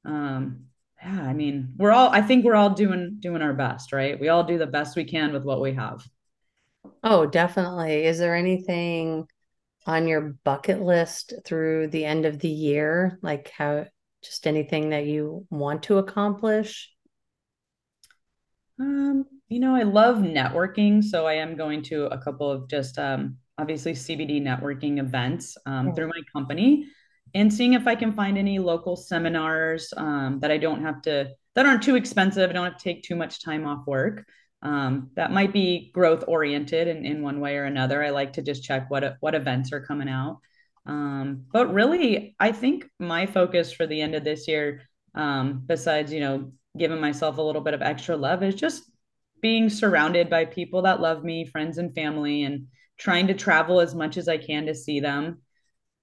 Um, 0.04 0.66
yeah, 1.02 1.22
I 1.22 1.34
mean, 1.34 1.74
we're 1.78 1.92
all 1.92 2.10
I 2.10 2.22
think 2.22 2.44
we're 2.44 2.56
all 2.56 2.72
doing 2.72 3.18
doing 3.20 3.42
our 3.42 3.54
best, 3.54 3.94
right? 3.94 4.20
We 4.20 4.30
all 4.30 4.44
do 4.44 4.58
the 4.58 4.68
best 4.68 4.96
we 4.96 5.06
can 5.06 5.34
with 5.34 5.44
what 5.44 5.62
we 5.62 5.74
have. 5.74 6.06
Oh, 7.04 7.26
definitely. 7.26 8.06
Is 8.06 8.18
there 8.18 8.36
anything 8.36 9.28
on 9.86 10.08
your 10.08 10.36
bucket 10.44 10.82
list 10.82 11.34
through 11.46 11.88
the 11.88 12.06
end 12.06 12.26
of 12.26 12.40
the 12.40 12.50
year? 12.50 13.20
Like 13.22 13.50
how 13.50 13.86
just 14.24 14.48
anything 14.48 14.90
that 14.90 15.06
you 15.06 15.46
want 15.50 15.84
to 15.84 16.00
accomplish? 16.00 16.92
Um, 18.80 19.26
you 19.48 19.60
know, 19.60 19.76
I 19.76 19.84
love 19.84 20.18
networking, 20.18 21.04
so 21.04 21.26
I 21.26 21.34
am 21.34 21.56
going 21.56 21.82
to 21.84 22.06
a 22.06 22.18
couple 22.18 22.50
of 22.50 22.70
just 22.70 22.98
um 22.98 23.38
obviously 23.58 23.94
CBD 23.94 24.42
networking 24.42 25.00
events 25.00 25.58
um, 25.66 25.88
yeah. 25.88 25.94
through 25.94 26.08
my 26.08 26.22
company 26.34 26.88
and 27.36 27.54
seeing 27.54 27.74
if 27.74 27.86
I 27.86 27.96
can 27.96 28.14
find 28.14 28.38
any 28.38 28.60
local 28.60 28.96
seminars 28.96 29.94
um, 29.98 30.40
that 30.40 30.52
I 30.52 30.58
don't 30.58 30.82
have 30.84 31.02
to, 31.04 31.32
that 31.56 31.66
aren't 31.66 31.84
too 31.84 31.96
expensive. 31.96 32.50
I 32.50 32.54
don't 32.54 32.66
have 32.66 32.78
to 32.78 32.84
take 32.84 33.04
too 33.04 33.16
much 33.16 33.44
time 33.44 33.68
off 33.68 33.86
work. 33.86 34.26
Um, 34.62 35.12
that 35.16 35.32
might 35.32 35.54
be 35.54 35.92
growth 35.94 36.24
oriented 36.28 36.88
in, 36.88 37.06
in 37.06 37.22
one 37.22 37.42
way 37.42 37.58
or 37.58 37.66
another. 37.66 38.04
I 38.04 38.12
like 38.12 38.34
to 38.34 38.42
just 38.42 38.64
check 38.64 38.90
what, 38.90 39.18
what 39.20 39.36
events 39.36 39.74
are 39.74 39.82
coming 39.82 40.08
out. 40.08 40.40
Um, 40.86 41.44
but 41.52 41.74
really, 41.74 42.36
I 42.40 42.52
think 42.54 42.86
my 43.00 43.26
focus 43.26 43.72
for 43.74 43.86
the 43.86 44.02
end 44.02 44.16
of 44.16 44.24
this 44.24 44.48
year, 44.48 44.84
um, 45.14 45.64
besides, 45.66 46.14
you 46.14 46.22
know, 46.22 46.52
giving 46.78 47.02
myself 47.02 47.38
a 47.38 47.42
little 47.42 47.62
bit 47.62 47.74
of 47.74 47.82
extra 47.82 48.16
love, 48.16 48.44
is 48.44 48.56
just 48.56 48.84
being 49.46 49.70
surrounded 49.70 50.28
by 50.28 50.44
people 50.44 50.82
that 50.82 51.02
love 51.02 51.24
me, 51.24 51.46
friends 51.46 51.78
and 51.78 51.94
family, 51.94 52.46
and 52.46 52.66
trying 52.98 53.28
to 53.28 53.34
travel 53.36 53.80
as 53.80 53.94
much 53.94 54.18
as 54.18 54.28
I 54.28 54.40
can 54.40 54.66
to 54.66 54.74
see 54.74 55.00
them. 55.00 55.44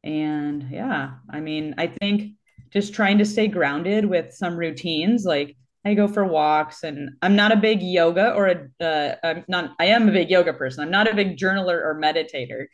And 0.05 0.68
yeah, 0.70 1.14
I 1.28 1.40
mean, 1.40 1.74
I 1.76 1.88
think 1.88 2.35
just 2.72 2.94
trying 2.94 3.18
to 3.18 3.24
stay 3.24 3.48
grounded 3.48 4.05
with 4.05 4.33
some 4.33 4.55
routines 4.55 5.24
like 5.24 5.57
I 5.85 5.94
go 5.94 6.07
for 6.07 6.24
walks 6.24 6.85
and 6.85 7.16
I'm 7.20 7.35
not 7.35 7.50
a 7.50 7.57
big 7.57 7.83
yoga 7.83 8.33
or 8.33 8.46
a 8.46 8.68
uh, 8.81 9.16
I'm 9.24 9.44
not 9.48 9.72
I 9.81 9.87
am 9.87 10.09
a 10.09 10.12
big 10.12 10.31
yoga 10.31 10.52
person. 10.52 10.85
I'm 10.85 10.92
not 10.92 11.11
a 11.11 11.16
big 11.16 11.37
journaler 11.37 11.85
or 11.85 12.00
meditator. 12.00 12.66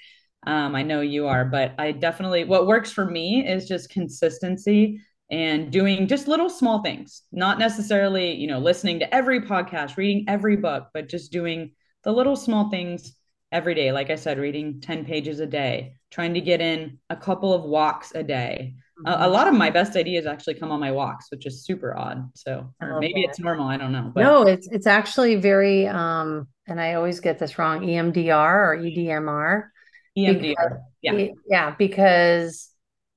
Um, 0.46 0.74
I 0.74 0.82
know 0.82 1.00
you 1.00 1.28
are, 1.28 1.46
but 1.46 1.76
I 1.78 1.92
definitely 1.92 2.44
what 2.44 2.66
works 2.66 2.92
for 2.92 3.06
me 3.06 3.48
is 3.48 3.66
just 3.66 3.88
consistency 3.88 5.00
and 5.30 5.70
doing 5.70 6.06
just 6.06 6.28
little 6.28 6.48
small 6.48 6.82
things, 6.82 7.22
not 7.32 7.58
necessarily, 7.58 8.34
you 8.34 8.46
know, 8.46 8.58
listening 8.58 8.98
to 9.00 9.14
every 9.14 9.42
podcast, 9.42 9.96
reading 9.96 10.24
every 10.28 10.56
book, 10.56 10.88
but 10.94 11.08
just 11.08 11.32
doing 11.32 11.72
the 12.04 12.12
little 12.12 12.36
small 12.36 12.70
things 12.70 13.14
every 13.52 13.74
day. 13.74 13.92
Like 13.92 14.10
I 14.10 14.16
said, 14.16 14.38
reading 14.38 14.80
10 14.80 15.04
pages 15.04 15.40
a 15.40 15.46
day, 15.46 15.94
trying 16.10 16.34
to 16.34 16.40
get 16.40 16.60
in 16.60 16.98
a 17.10 17.16
couple 17.16 17.52
of 17.52 17.64
walks 17.64 18.12
a 18.14 18.22
day. 18.22 18.74
Mm-hmm. 19.00 19.22
A, 19.22 19.26
a, 19.26 19.30
lot 19.30 19.48
of 19.48 19.54
my 19.54 19.70
best 19.70 19.96
ideas 19.96 20.26
actually 20.26 20.54
come 20.54 20.70
on 20.70 20.80
my 20.80 20.92
walks, 20.92 21.30
which 21.30 21.46
is 21.46 21.64
super 21.64 21.96
odd. 21.96 22.30
So, 22.34 22.72
or 22.80 22.98
maybe 23.00 23.22
that. 23.22 23.28
it's 23.28 23.38
normal. 23.38 23.68
I 23.68 23.76
don't 23.76 23.92
know. 23.92 24.10
But. 24.14 24.22
No, 24.22 24.42
it's 24.42 24.66
it's 24.68 24.86
actually 24.86 25.36
very 25.36 25.86
um, 25.86 26.48
and 26.66 26.80
I 26.80 26.94
always 26.94 27.20
get 27.20 27.38
this 27.38 27.58
wrong. 27.58 27.80
EMDR 27.80 28.54
or 28.54 28.76
EDMR. 28.76 29.68
EMDR. 30.16 30.40
Because, 30.40 30.78
yeah. 31.02 31.28
Yeah, 31.48 31.74
because 31.78 32.67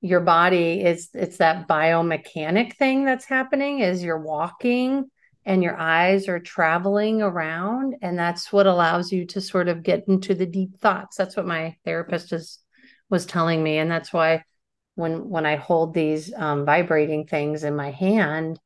your 0.02 0.20
body 0.20 0.82
is 0.82 1.08
it's 1.14 1.36
that 1.38 1.68
biomechanic 1.68 2.74
thing 2.74 3.04
that's 3.04 3.24
happening 3.24 3.78
is 3.78 4.02
you're 4.02 4.18
walking 4.18 5.08
and 5.46 5.62
your 5.62 5.76
eyes 5.76 6.28
are 6.28 6.40
traveling 6.40 7.22
around 7.22 7.94
and 8.02 8.18
that's 8.18 8.52
what 8.52 8.66
allows 8.66 9.12
you 9.12 9.24
to 9.26 9.40
sort 9.40 9.68
of 9.68 9.84
get 9.84 10.04
into 10.08 10.34
the 10.34 10.46
deep 10.46 10.78
thoughts. 10.80 11.16
That's 11.16 11.36
what 11.36 11.46
my 11.46 11.76
therapist 11.84 12.32
is 12.32 12.58
was 13.10 13.26
telling 13.26 13.62
me 13.62 13.78
and 13.78 13.90
that's 13.90 14.12
why 14.12 14.42
when 14.94 15.28
when 15.28 15.46
i 15.46 15.56
hold 15.56 15.94
these 15.94 16.32
um, 16.34 16.64
vibrating 16.64 17.26
things 17.26 17.62
in 17.62 17.76
my 17.76 17.90
hand 17.90 18.58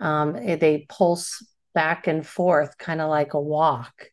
um, 0.00 0.32
they 0.32 0.86
pulse 0.88 1.46
back 1.74 2.06
and 2.06 2.26
forth 2.26 2.78
kind 2.78 3.02
of 3.02 3.10
like 3.10 3.34
a 3.34 3.40
walk. 3.40 4.06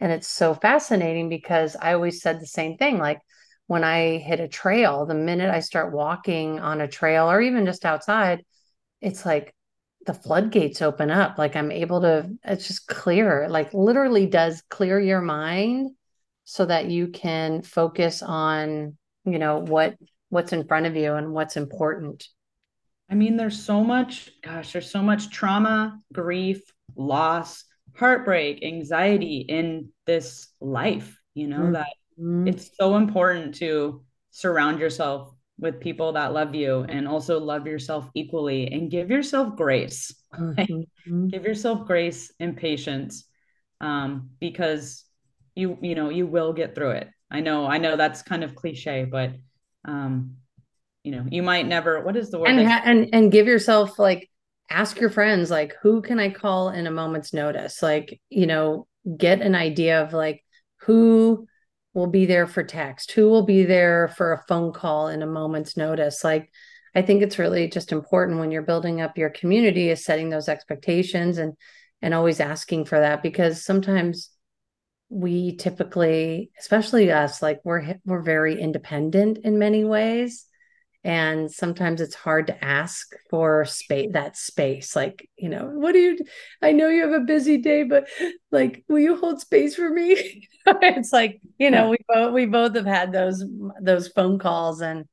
And 0.00 0.10
it's 0.10 0.26
so 0.26 0.54
fascinating 0.54 1.28
because 1.28 1.76
i 1.80 1.92
always 1.92 2.20
said 2.22 2.40
the 2.40 2.46
same 2.46 2.76
thing 2.76 2.98
like 2.98 3.20
when 3.66 3.84
i 3.84 4.18
hit 4.18 4.40
a 4.40 4.48
trail 4.48 5.06
the 5.06 5.14
minute 5.14 5.50
i 5.50 5.60
start 5.60 5.92
walking 5.92 6.60
on 6.60 6.80
a 6.80 6.88
trail 6.88 7.30
or 7.30 7.40
even 7.40 7.64
just 7.64 7.84
outside 7.84 8.44
it's 9.00 9.24
like 9.24 9.54
the 10.06 10.14
floodgates 10.14 10.82
open 10.82 11.10
up 11.10 11.38
like 11.38 11.56
i'm 11.56 11.70
able 11.70 12.00
to 12.00 12.30
it's 12.44 12.66
just 12.66 12.86
clear 12.86 13.48
like 13.48 13.72
literally 13.72 14.26
does 14.26 14.62
clear 14.68 15.00
your 15.00 15.20
mind 15.20 15.90
so 16.44 16.66
that 16.66 16.90
you 16.90 17.08
can 17.08 17.62
focus 17.62 18.22
on 18.22 18.96
you 19.24 19.38
know 19.38 19.58
what 19.58 19.96
what's 20.28 20.52
in 20.52 20.66
front 20.66 20.86
of 20.86 20.96
you 20.96 21.14
and 21.14 21.32
what's 21.32 21.56
important 21.56 22.28
i 23.10 23.14
mean 23.14 23.36
there's 23.36 23.62
so 23.64 23.82
much 23.82 24.30
gosh 24.42 24.72
there's 24.72 24.90
so 24.90 25.02
much 25.02 25.30
trauma 25.30 25.98
grief 26.12 26.62
loss 26.96 27.64
heartbreak 27.96 28.62
anxiety 28.62 29.38
in 29.38 29.88
this 30.06 30.48
life 30.60 31.18
you 31.34 31.46
know 31.46 31.60
mm-hmm. 31.60 31.72
that 31.72 31.94
it's 32.18 32.70
so 32.78 32.96
important 32.96 33.54
to 33.56 34.02
surround 34.30 34.80
yourself 34.80 35.34
with 35.58 35.80
people 35.80 36.12
that 36.12 36.32
love 36.32 36.54
you 36.54 36.84
and 36.88 37.06
also 37.06 37.38
love 37.38 37.66
yourself 37.66 38.10
equally 38.14 38.72
and 38.72 38.90
give 38.90 39.10
yourself 39.10 39.56
grace. 39.56 40.14
Mm-hmm. 41.06 41.28
give 41.28 41.44
yourself 41.44 41.86
grace 41.86 42.32
and 42.40 42.56
patience 42.56 43.24
um, 43.80 44.30
because 44.40 45.04
you 45.54 45.78
you 45.80 45.94
know 45.94 46.08
you 46.08 46.26
will 46.26 46.52
get 46.52 46.74
through 46.74 46.90
it. 46.90 47.08
I 47.30 47.40
know 47.40 47.66
I 47.66 47.78
know 47.78 47.96
that's 47.96 48.22
kind 48.22 48.42
of 48.42 48.54
cliche, 48.54 49.04
but 49.04 49.34
um, 49.84 50.36
you 51.02 51.12
know 51.12 51.24
you 51.30 51.42
might 51.42 51.66
never. 51.66 52.02
What 52.02 52.16
is 52.16 52.30
the 52.30 52.38
word? 52.38 52.48
And 52.48 52.66
ha- 52.66 52.82
and 52.84 53.10
and 53.12 53.30
give 53.30 53.46
yourself 53.46 53.98
like 53.98 54.30
ask 54.70 54.98
your 54.98 55.10
friends 55.10 55.50
like 55.50 55.74
who 55.82 56.02
can 56.02 56.18
I 56.18 56.30
call 56.30 56.70
in 56.70 56.86
a 56.86 56.90
moment's 56.90 57.32
notice? 57.32 57.82
Like 57.82 58.20
you 58.30 58.46
know 58.46 58.86
get 59.16 59.42
an 59.42 59.54
idea 59.54 60.02
of 60.02 60.12
like 60.12 60.42
who 60.80 61.46
will 61.94 62.08
be 62.08 62.26
there 62.26 62.46
for 62.46 62.62
text, 62.62 63.12
who 63.12 63.30
will 63.30 63.44
be 63.44 63.64
there 63.64 64.08
for 64.08 64.32
a 64.32 64.44
phone 64.46 64.72
call 64.72 65.08
in 65.08 65.22
a 65.22 65.26
moment's 65.26 65.76
notice. 65.76 66.22
Like 66.24 66.50
I 66.94 67.02
think 67.02 67.22
it's 67.22 67.38
really 67.38 67.68
just 67.68 67.92
important 67.92 68.38
when 68.38 68.50
you're 68.50 68.62
building 68.62 69.00
up 69.00 69.16
your 69.16 69.30
community 69.30 69.90
is 69.90 70.04
setting 70.04 70.30
those 70.30 70.48
expectations 70.48 71.38
and 71.38 71.54
and 72.02 72.12
always 72.12 72.40
asking 72.40 72.84
for 72.84 73.00
that 73.00 73.22
because 73.22 73.64
sometimes 73.64 74.30
we 75.08 75.56
typically 75.56 76.50
especially 76.58 77.10
us 77.10 77.40
like 77.40 77.60
we're 77.64 77.96
we're 78.04 78.22
very 78.22 78.60
independent 78.60 79.38
in 79.38 79.58
many 79.58 79.84
ways 79.84 80.46
and 81.04 81.52
sometimes 81.52 82.00
it's 82.00 82.14
hard 82.14 82.46
to 82.46 82.64
ask 82.64 83.12
for 83.28 83.64
space 83.64 84.10
that 84.12 84.36
space 84.36 84.96
like 84.96 85.28
you 85.36 85.48
know 85.48 85.66
what 85.66 85.92
do 85.92 85.98
you 85.98 86.18
i 86.62 86.72
know 86.72 86.88
you 86.88 87.02
have 87.02 87.20
a 87.20 87.24
busy 87.24 87.58
day 87.58 87.82
but 87.82 88.08
like 88.50 88.84
will 88.88 88.98
you 88.98 89.16
hold 89.16 89.40
space 89.40 89.76
for 89.76 89.88
me 89.90 90.48
it's 90.66 91.12
like 91.12 91.40
you 91.58 91.70
know 91.70 91.90
we 91.90 91.98
both 92.08 92.32
we 92.32 92.46
both 92.46 92.74
have 92.74 92.86
had 92.86 93.12
those 93.12 93.44
those 93.80 94.08
phone 94.08 94.38
calls 94.38 94.80
and 94.80 95.04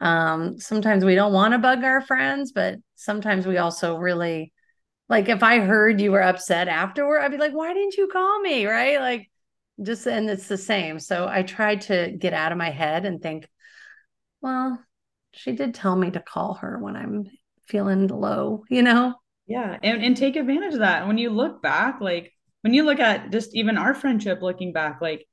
um 0.00 0.58
sometimes 0.58 1.04
we 1.04 1.14
don't 1.14 1.32
want 1.32 1.52
to 1.52 1.58
bug 1.58 1.84
our 1.84 2.00
friends 2.00 2.52
but 2.52 2.76
sometimes 2.96 3.46
we 3.46 3.58
also 3.58 3.96
really 3.96 4.52
like 5.08 5.28
if 5.28 5.42
I 5.42 5.60
heard 5.60 6.00
you 6.00 6.12
were 6.12 6.22
upset 6.22 6.68
afterward, 6.68 7.20
I'd 7.20 7.30
be 7.30 7.38
like, 7.38 7.52
why 7.52 7.72
didn't 7.72 7.96
you 7.96 8.08
call 8.08 8.40
me? 8.40 8.66
Right. 8.66 9.00
Like 9.00 9.30
just 9.82 10.06
and 10.06 10.28
it's 10.28 10.48
the 10.48 10.58
same. 10.58 10.98
So 10.98 11.26
I 11.28 11.42
tried 11.42 11.82
to 11.82 12.14
get 12.18 12.34
out 12.34 12.52
of 12.52 12.58
my 12.58 12.70
head 12.70 13.06
and 13.06 13.22
think, 13.22 13.48
well, 14.40 14.78
she 15.38 15.52
did 15.52 15.74
tell 15.74 15.96
me 15.96 16.10
to 16.10 16.20
call 16.20 16.54
her 16.54 16.78
when 16.78 16.96
I'm 16.96 17.26
feeling 17.66 18.08
low, 18.08 18.64
you 18.68 18.82
know? 18.82 19.14
Yeah. 19.46 19.78
And 19.82 20.04
and 20.04 20.16
take 20.16 20.36
advantage 20.36 20.74
of 20.74 20.80
that. 20.80 21.00
And 21.00 21.08
when 21.08 21.18
you 21.18 21.30
look 21.30 21.62
back, 21.62 22.00
like 22.00 22.32
when 22.62 22.74
you 22.74 22.84
look 22.84 23.00
at 23.00 23.30
just 23.30 23.54
even 23.54 23.78
our 23.78 23.94
friendship 23.94 24.42
looking 24.42 24.72
back, 24.72 25.00
like, 25.00 25.26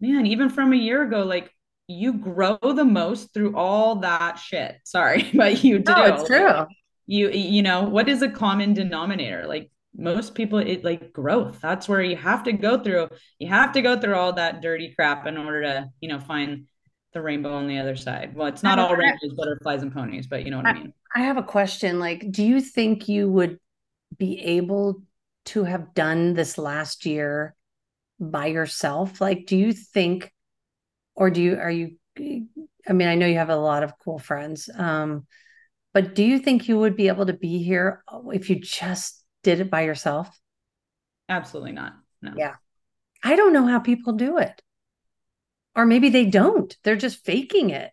man, 0.00 0.26
even 0.26 0.48
from 0.48 0.72
a 0.72 0.76
year 0.76 1.02
ago, 1.02 1.22
like 1.24 1.50
you 1.86 2.14
grow 2.14 2.58
the 2.60 2.84
most 2.84 3.32
through 3.32 3.56
all 3.56 3.96
that 3.96 4.38
shit. 4.38 4.76
Sorry, 4.84 5.30
but 5.34 5.64
you 5.64 5.78
do. 5.78 5.92
No, 5.92 6.04
it's 6.04 6.26
true 6.26 6.66
you 7.06 7.30
you 7.30 7.62
know 7.62 7.82
what 7.82 8.08
is 8.08 8.22
a 8.22 8.30
common 8.30 8.72
denominator 8.72 9.46
like 9.46 9.70
most 9.96 10.34
people 10.34 10.58
it 10.58 10.84
like 10.84 11.12
growth 11.12 11.58
that's 11.60 11.88
where 11.88 12.02
you 12.02 12.16
have 12.16 12.42
to 12.42 12.52
go 12.52 12.82
through 12.82 13.08
you 13.38 13.48
have 13.48 13.72
to 13.72 13.82
go 13.82 13.98
through 13.98 14.14
all 14.14 14.32
that 14.32 14.62
dirty 14.62 14.92
crap 14.94 15.26
in 15.26 15.36
order 15.36 15.62
to 15.62 15.88
you 16.00 16.08
know 16.08 16.18
find 16.18 16.64
the 17.14 17.22
rainbow 17.22 17.52
on 17.54 17.66
the 17.66 17.78
other 17.78 17.96
side 17.96 18.34
well 18.34 18.48
it's 18.48 18.62
not 18.62 18.78
all 18.78 18.94
rainbows 18.94 19.32
butterflies 19.36 19.82
and 19.82 19.92
ponies 19.92 20.26
but 20.26 20.44
you 20.44 20.50
know 20.50 20.58
what 20.58 20.66
I, 20.66 20.70
I 20.70 20.74
mean 20.74 20.92
i 21.14 21.20
have 21.20 21.36
a 21.36 21.42
question 21.42 21.98
like 21.98 22.30
do 22.30 22.44
you 22.44 22.60
think 22.60 23.08
you 23.08 23.30
would 23.30 23.58
be 24.16 24.40
able 24.40 25.02
to 25.46 25.64
have 25.64 25.94
done 25.94 26.34
this 26.34 26.58
last 26.58 27.06
year 27.06 27.54
by 28.20 28.46
yourself 28.46 29.20
like 29.20 29.46
do 29.46 29.56
you 29.56 29.72
think 29.72 30.32
or 31.14 31.30
do 31.30 31.40
you 31.40 31.56
are 31.56 31.70
you 31.70 31.96
i 32.18 32.92
mean 32.92 33.08
i 33.08 33.14
know 33.14 33.26
you 33.26 33.38
have 33.38 33.50
a 33.50 33.56
lot 33.56 33.82
of 33.82 33.98
cool 33.98 34.18
friends 34.18 34.68
um 34.76 35.26
but 35.94 36.16
do 36.16 36.24
you 36.24 36.40
think 36.40 36.68
you 36.68 36.78
would 36.80 36.96
be 36.96 37.06
able 37.06 37.26
to 37.26 37.32
be 37.32 37.62
here 37.62 38.02
if 38.32 38.50
you 38.50 38.56
just 38.56 39.24
did 39.44 39.60
it 39.60 39.70
by 39.70 39.82
yourself? 39.82 40.28
Absolutely 41.28 41.72
not. 41.72 41.94
No. 42.20 42.32
Yeah. 42.36 42.56
I 43.22 43.36
don't 43.36 43.52
know 43.52 43.66
how 43.66 43.78
people 43.78 44.14
do 44.14 44.38
it. 44.38 44.60
Or 45.76 45.84
maybe 45.84 46.08
they 46.08 46.26
don't. 46.26 46.76
They're 46.82 46.96
just 46.96 47.24
faking 47.24 47.70
it. 47.70 47.90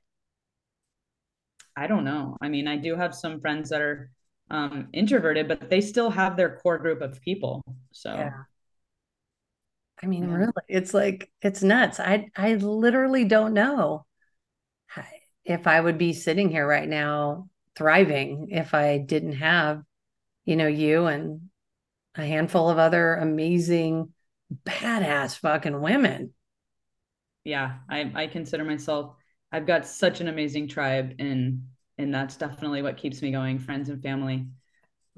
I 1.75 1.87
don't 1.87 2.03
know. 2.03 2.37
I 2.41 2.49
mean, 2.49 2.67
I 2.67 2.77
do 2.77 2.95
have 2.95 3.15
some 3.15 3.39
friends 3.39 3.69
that 3.69 3.81
are 3.81 4.11
um, 4.49 4.89
introverted, 4.93 5.47
but 5.47 5.69
they 5.69 5.81
still 5.81 6.09
have 6.09 6.37
their 6.37 6.57
core 6.57 6.77
group 6.77 7.01
of 7.01 7.21
people. 7.21 7.63
So, 7.91 8.13
yeah. 8.13 8.43
I 10.03 10.07
mean, 10.07 10.29
yeah. 10.29 10.35
really, 10.35 10.53
it's 10.67 10.93
like 10.93 11.31
it's 11.41 11.63
nuts. 11.63 11.99
I 11.99 12.27
I 12.35 12.55
literally 12.55 13.23
don't 13.23 13.53
know 13.53 14.05
if 15.45 15.67
I 15.67 15.79
would 15.79 15.97
be 15.97 16.13
sitting 16.13 16.49
here 16.49 16.67
right 16.67 16.87
now 16.87 17.49
thriving 17.75 18.49
if 18.51 18.73
I 18.73 18.97
didn't 18.97 19.33
have, 19.33 19.83
you 20.45 20.55
know, 20.55 20.67
you 20.67 21.05
and 21.05 21.49
a 22.15 22.25
handful 22.25 22.69
of 22.69 22.77
other 22.77 23.15
amazing, 23.15 24.13
badass 24.65 25.37
fucking 25.39 25.79
women. 25.79 26.33
Yeah, 27.43 27.77
I, 27.89 28.11
I 28.13 28.27
consider 28.27 28.63
myself, 28.63 29.15
I've 29.51 29.65
got 29.65 29.85
such 29.85 30.21
an 30.21 30.27
amazing 30.27 30.67
tribe 30.67 31.15
and 31.19 31.63
and 31.97 32.13
that's 32.13 32.35
definitely 32.35 32.81
what 32.81 32.97
keeps 32.97 33.21
me 33.21 33.31
going, 33.31 33.59
friends 33.59 33.89
and 33.89 34.01
family. 34.01 34.47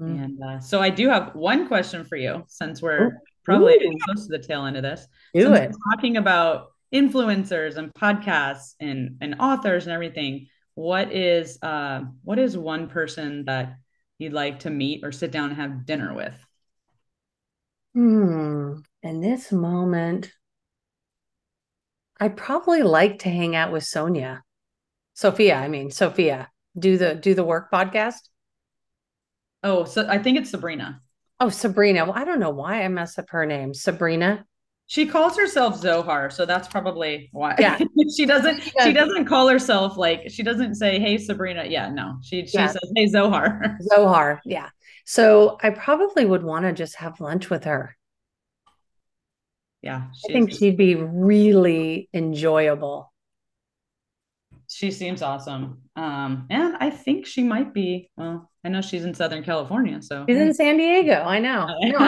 Mm. 0.00 0.24
And 0.24 0.42
uh, 0.42 0.60
so 0.60 0.80
I 0.80 0.90
do 0.90 1.08
have 1.08 1.34
one 1.34 1.66
question 1.66 2.04
for 2.04 2.16
you 2.16 2.44
since 2.48 2.82
we're 2.82 3.06
Ooh. 3.06 3.12
probably 3.44 3.74
Ooh. 3.74 3.98
close 4.04 4.26
to 4.26 4.36
the 4.36 4.42
tail 4.42 4.66
end 4.66 4.76
of 4.76 4.82
this. 4.82 5.06
Do 5.32 5.54
since 5.54 5.74
it. 5.74 5.76
talking 5.92 6.16
about 6.16 6.72
influencers 6.92 7.76
and 7.76 7.92
podcasts 7.94 8.74
and 8.80 9.16
and 9.20 9.36
authors 9.40 9.84
and 9.84 9.92
everything 9.92 10.46
what 10.74 11.12
is 11.12 11.58
uh, 11.62 12.02
what 12.22 12.38
is 12.38 12.56
one 12.58 12.88
person 12.88 13.44
that 13.44 13.76
you'd 14.18 14.32
like 14.32 14.60
to 14.60 14.70
meet 14.70 15.04
or 15.04 15.12
sit 15.12 15.30
down 15.30 15.50
and 15.50 15.56
have 15.56 15.86
dinner 15.86 16.14
with? 16.14 16.34
Hmm. 17.94 18.78
In 19.02 19.20
this 19.20 19.52
moment, 19.52 20.32
I'd 22.24 22.38
probably 22.38 22.82
like 22.82 23.18
to 23.18 23.28
hang 23.28 23.54
out 23.54 23.70
with 23.70 23.84
Sonia. 23.84 24.42
Sophia, 25.12 25.56
I 25.56 25.68
mean 25.68 25.90
Sophia. 25.90 26.48
Do 26.78 26.96
the 26.96 27.14
do 27.14 27.34
the 27.34 27.44
work 27.44 27.70
podcast. 27.70 28.30
Oh, 29.62 29.84
so 29.84 30.08
I 30.08 30.16
think 30.16 30.38
it's 30.38 30.48
Sabrina. 30.48 31.02
Oh, 31.38 31.50
Sabrina. 31.50 32.06
Well, 32.06 32.14
I 32.16 32.24
don't 32.24 32.40
know 32.40 32.48
why 32.48 32.82
I 32.82 32.88
mess 32.88 33.18
up 33.18 33.28
her 33.28 33.44
name. 33.44 33.74
Sabrina. 33.74 34.46
She 34.86 35.04
calls 35.04 35.36
herself 35.36 35.76
Zohar, 35.76 36.30
so 36.30 36.46
that's 36.46 36.66
probably 36.66 37.28
why. 37.32 37.56
Yeah. 37.58 37.78
she 38.16 38.24
doesn't 38.24 38.62
she 38.82 38.94
doesn't 38.94 39.26
call 39.26 39.46
herself 39.48 39.98
like 39.98 40.30
she 40.30 40.42
doesn't 40.42 40.76
say, 40.76 40.98
Hey 40.98 41.18
Sabrina. 41.18 41.66
Yeah, 41.66 41.90
no. 41.90 42.16
She 42.22 42.46
she 42.46 42.56
yeah. 42.56 42.68
says, 42.68 42.90
Hey 42.96 43.06
Zohar. 43.06 43.76
Zohar, 43.94 44.40
yeah. 44.46 44.70
So 45.04 45.58
I 45.62 45.68
probably 45.68 46.24
would 46.24 46.42
want 46.42 46.64
to 46.64 46.72
just 46.72 46.94
have 46.96 47.20
lunch 47.20 47.50
with 47.50 47.64
her. 47.64 47.98
Yeah. 49.84 50.04
I 50.28 50.32
think 50.32 50.50
she'd 50.50 50.78
be 50.78 50.94
really 50.94 52.08
enjoyable. 52.14 53.12
She 54.66 54.90
seems 54.90 55.20
awesome. 55.20 55.82
Um, 55.94 56.46
and 56.48 56.76
I 56.80 56.88
think 56.88 57.26
she 57.26 57.44
might 57.44 57.74
be, 57.74 58.10
well, 58.16 58.50
I 58.64 58.70
know 58.70 58.80
she's 58.80 59.04
in 59.04 59.12
Southern 59.12 59.44
California. 59.44 60.00
So 60.00 60.24
she's 60.26 60.38
in 60.38 60.54
San 60.54 60.78
Diego. 60.78 61.22
I 61.22 61.38
know. 61.38 61.66
no, 61.82 61.98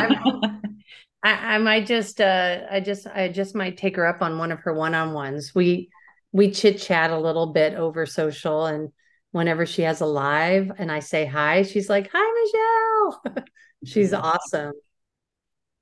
I, 1.23 1.55
I 1.55 1.59
might 1.59 1.85
just 1.85 2.19
uh 2.19 2.61
I 2.71 2.81
just 2.81 3.07
I 3.07 3.29
just 3.29 3.55
might 3.55 3.77
take 3.77 3.97
her 3.97 4.07
up 4.07 4.23
on 4.23 4.39
one 4.39 4.53
of 4.53 4.61
her 4.61 4.73
one-on-ones. 4.73 5.55
We 5.55 5.91
we 6.33 6.51
chit 6.51 6.81
chat 6.81 7.11
a 7.11 7.19
little 7.19 7.53
bit 7.53 7.75
over 7.75 8.07
social 8.07 8.65
and 8.65 8.91
whenever 9.33 9.67
she 9.67 9.83
has 9.83 10.01
a 10.01 10.07
live 10.07 10.73
and 10.79 10.91
I 10.91 11.01
say 11.01 11.27
hi, 11.27 11.63
she's 11.63 11.91
like, 11.91 12.09
Hi 12.11 13.21
Michelle. 13.25 13.45
she's 13.85 14.15
awesome. 14.15 14.73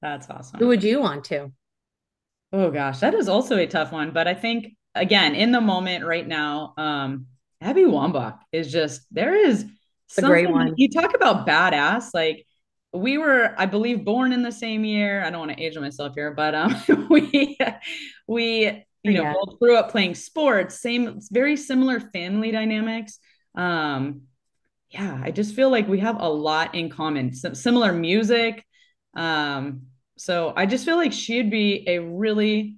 That's 0.02 0.28
awesome. 0.28 0.58
Who 0.58 0.66
would 0.66 0.82
you 0.82 1.00
want 1.00 1.24
to? 1.26 1.52
Oh 2.54 2.70
gosh, 2.70 3.00
that 3.00 3.14
is 3.14 3.28
also 3.28 3.56
a 3.56 3.66
tough 3.66 3.90
one. 3.90 4.12
But 4.12 4.28
I 4.28 4.34
think 4.34 4.76
again, 4.94 5.34
in 5.34 5.50
the 5.50 5.60
moment 5.60 6.04
right 6.04 6.26
now, 6.26 6.72
um, 6.76 7.26
Abby 7.60 7.82
Wambach 7.82 8.38
is 8.52 8.70
just 8.70 9.02
there 9.10 9.34
is 9.34 9.66
a 10.16 10.22
great 10.22 10.48
one. 10.48 10.72
You 10.76 10.88
talk 10.88 11.14
about 11.14 11.48
badass, 11.48 12.10
like 12.14 12.46
we 12.92 13.18
were, 13.18 13.56
I 13.58 13.66
believe, 13.66 14.04
born 14.04 14.32
in 14.32 14.42
the 14.42 14.52
same 14.52 14.84
year. 14.84 15.24
I 15.24 15.30
don't 15.30 15.40
want 15.40 15.50
to 15.50 15.60
age 15.60 15.76
myself 15.76 16.12
here, 16.14 16.30
but 16.30 16.54
um, 16.54 16.76
we 17.10 17.58
we 18.28 18.84
you 19.02 19.12
know 19.14 19.22
yeah. 19.22 19.32
both 19.32 19.58
grew 19.58 19.76
up 19.76 19.90
playing 19.90 20.14
sports, 20.14 20.80
same 20.80 21.18
very 21.32 21.56
similar 21.56 21.98
family 21.98 22.52
dynamics. 22.52 23.18
Um, 23.56 24.28
yeah, 24.90 25.20
I 25.20 25.32
just 25.32 25.56
feel 25.56 25.70
like 25.70 25.88
we 25.88 25.98
have 25.98 26.20
a 26.20 26.28
lot 26.28 26.76
in 26.76 26.88
common, 26.88 27.34
similar 27.34 27.92
music. 27.92 28.64
Um, 29.16 29.86
so 30.16 30.52
I 30.56 30.66
just 30.66 30.84
feel 30.84 30.96
like 30.96 31.12
she'd 31.12 31.50
be 31.50 31.84
a 31.88 31.98
really 31.98 32.76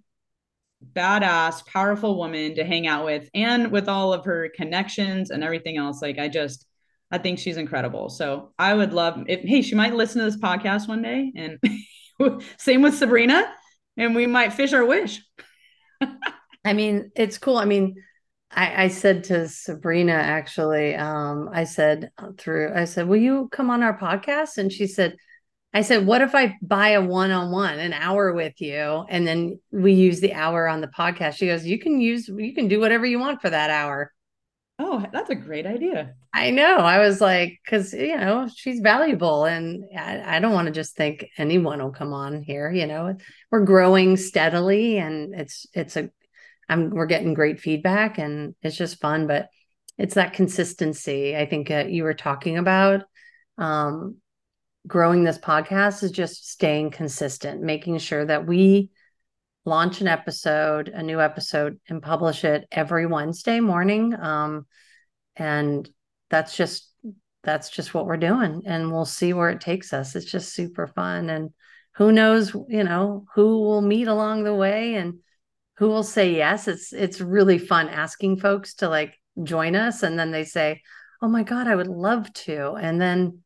badass, 0.95 1.67
powerful 1.67 2.17
woman 2.17 2.55
to 2.55 2.65
hang 2.65 2.87
out 2.87 3.05
with, 3.05 3.29
and 3.35 3.71
with 3.71 3.89
all 3.89 4.13
of 4.13 4.25
her 4.25 4.51
connections 4.55 5.31
and 5.31 5.43
everything 5.43 5.77
else. 5.77 6.03
Like 6.03 6.19
I 6.19 6.29
just 6.29 6.67
I 7.11 7.19
think 7.19 7.39
she's 7.39 7.57
incredible. 7.57 8.09
So 8.09 8.53
I 8.59 8.75
would 8.75 8.93
love 8.93 9.25
if 9.29 9.41
hey, 9.41 9.63
she 9.63 9.75
might 9.75 9.95
listen 9.95 10.21
to 10.21 10.31
this 10.31 10.41
podcast 10.41 10.89
one 10.89 11.03
day 11.03 11.33
and 11.37 12.43
same 12.59 12.83
with 12.83 12.97
Sabrina 12.97 13.53
and 13.97 14.15
we 14.15 14.27
might 14.27 14.53
fish 14.53 14.73
our 14.73 14.85
wish. 14.85 15.23
I 16.65 16.73
mean, 16.73 17.13
it's 17.15 17.39
cool. 17.39 17.59
I 17.59 17.65
mean, 17.65 17.95
I, 18.51 18.85
I 18.85 18.89
said 18.89 19.25
to 19.25 19.49
Sabrina, 19.49 20.13
actually, 20.13 20.95
um, 20.97 21.49
I 21.53 21.65
said 21.65 22.11
through, 22.39 22.73
I 22.75 22.85
said, 22.85 23.09
will 23.09 23.17
you 23.19 23.49
come 23.53 23.71
on 23.71 23.83
our 23.83 23.97
podcast? 23.97 24.59
And 24.59 24.73
she 24.73 24.87
said, 24.87 25.17
I 25.77 25.83
said, 25.83 26.07
what 26.07 26.23
if 26.23 26.35
I 26.35 26.57
buy 26.63 26.91
a 26.93 27.03
one 27.03 27.31
on 27.31 27.51
one, 27.51 27.79
an 27.79 27.93
hour 27.93 28.33
with 28.33 28.63
you, 28.63 29.05
and 29.11 29.27
then 29.27 29.61
we 29.71 29.93
use 29.93 30.21
the 30.21 30.33
hour 30.33 30.67
on 30.67 30.81
the 30.81 30.87
podcast? 30.87 31.35
She 31.35 31.49
goes, 31.49 31.67
you 31.67 31.79
can 31.79 32.01
use, 32.01 32.29
you 32.29 32.55
can 32.55 32.67
do 32.67 32.81
whatever 32.81 33.05
you 33.05 33.19
want 33.19 33.43
for 33.43 33.51
that 33.51 33.69
hour. 33.69 34.11
Oh, 34.79 35.05
that's 35.13 35.29
a 35.29 35.35
great 35.35 35.67
idea. 35.67 36.15
I 36.33 36.51
know. 36.51 36.79
I 36.79 37.01
was 37.01 37.21
like, 37.21 37.59
because, 37.63 37.93
you 37.93 38.17
know, 38.17 38.49
she's 38.57 38.81
valuable. 38.81 39.45
And 39.45 39.85
I, 39.95 40.37
I 40.37 40.39
don't 40.39 40.55
want 40.55 40.65
to 40.65 40.73
just 40.73 40.97
think 40.97 41.27
anyone 41.37 41.83
will 41.83 41.93
come 41.93 42.15
on 42.15 42.43
here. 42.43 42.71
You 42.71 42.87
know, 42.87 43.15
we're 43.51 43.67
growing 43.67 44.17
steadily 44.17 44.97
and 44.97 45.35
it's, 45.35 45.67
it's 45.75 45.99
a, 45.99 46.09
I'm, 46.71 46.89
we're 46.89 47.05
getting 47.05 47.35
great 47.35 47.61
feedback 47.61 48.17
and 48.17 48.55
it's 48.63 48.79
just 48.79 48.99
fun, 48.99 49.27
but 49.27 49.49
it's 49.99 50.15
that 50.15 50.33
consistency 50.33 51.37
I 51.37 51.45
think 51.45 51.71
uh, 51.71 51.85
you 51.87 52.05
were 52.05 52.15
talking 52.15 52.57
about. 52.57 53.03
Um, 53.59 54.17
growing 54.87 55.25
this 55.25 55.39
podcast 55.39 56.03
is 56.03 56.11
just 56.11 56.49
staying 56.49 56.91
consistent, 56.91 57.63
making 57.63 57.99
sure 57.99 58.25
that 58.25 58.47
we 58.47 58.91
launch 59.65 60.01
an 60.01 60.09
episode, 60.09 60.89
a 60.89 61.03
new 61.03 61.21
episode, 61.21 61.81
and 61.89 62.03
publish 62.03 62.45
it 62.45 62.67
every 62.71 63.07
Wednesday 63.07 63.61
morning. 63.61 64.15
Um, 64.15 64.67
and 65.35 65.89
that's 66.31 66.57
just 66.57 66.93
that's 67.43 67.71
just 67.71 67.95
what 67.95 68.07
we're 68.07 68.17
doing, 68.17 68.63
and 68.67 68.91
we'll 68.91 69.05
see 69.05 69.33
where 69.33 69.51
it 69.51 69.61
takes 69.61 69.93
us. 69.93 70.17
It's 70.17 70.31
just 70.31 70.55
super 70.55 70.87
fun, 70.87 71.31
and 71.31 71.51
who 71.95 72.13
knows, 72.13 72.55
you 72.69 72.85
know, 72.85 73.27
who 73.35 73.63
will 73.63 73.83
meet 73.83 74.09
along 74.09 74.45
the 74.45 74.55
way, 74.55 74.95
and 74.95 75.21
who 75.79 75.89
will 75.89 76.03
say 76.03 76.35
yes. 76.35 76.69
It's 76.69 76.93
it's 76.93 77.21
really 77.21 77.59
fun 77.59 77.89
asking 77.89 78.39
folks 78.39 78.75
to 78.77 78.89
like 78.89 79.15
join 79.43 79.77
us, 79.77 80.03
and 80.03 80.19
then 80.19 80.31
they 80.31 80.45
say, 80.45 80.83
"Oh 81.21 81.29
my 81.29 81.43
god, 81.43 81.67
I 81.67 81.77
would 81.77 81.89
love 81.89 82.33
to," 82.33 82.73
and 82.73 83.01
then 83.01 83.43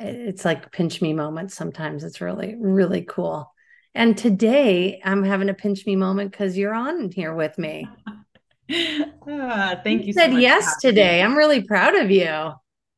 it's 0.00 0.44
like 0.44 0.72
pinch 0.72 1.00
me 1.02 1.12
moments 1.12 1.54
sometimes. 1.54 2.04
It's 2.04 2.20
really 2.20 2.56
really 2.58 3.02
cool. 3.02 3.52
And 3.94 4.16
today 4.16 5.00
i'm 5.04 5.24
having 5.24 5.48
a 5.48 5.54
pinch 5.54 5.86
me 5.86 5.96
moment 5.96 6.30
because 6.30 6.56
you're 6.56 6.74
on 6.74 7.10
here 7.10 7.34
with 7.34 7.56
me. 7.58 7.88
Ah, 9.28 9.80
thank 9.82 10.02
you, 10.02 10.06
you 10.08 10.12
said 10.12 10.30
so 10.30 10.38
yes 10.38 10.80
today. 10.80 11.22
I'm 11.22 11.36
really 11.36 11.60
proud 11.60 11.96
of 11.96 12.08
you. 12.08 12.52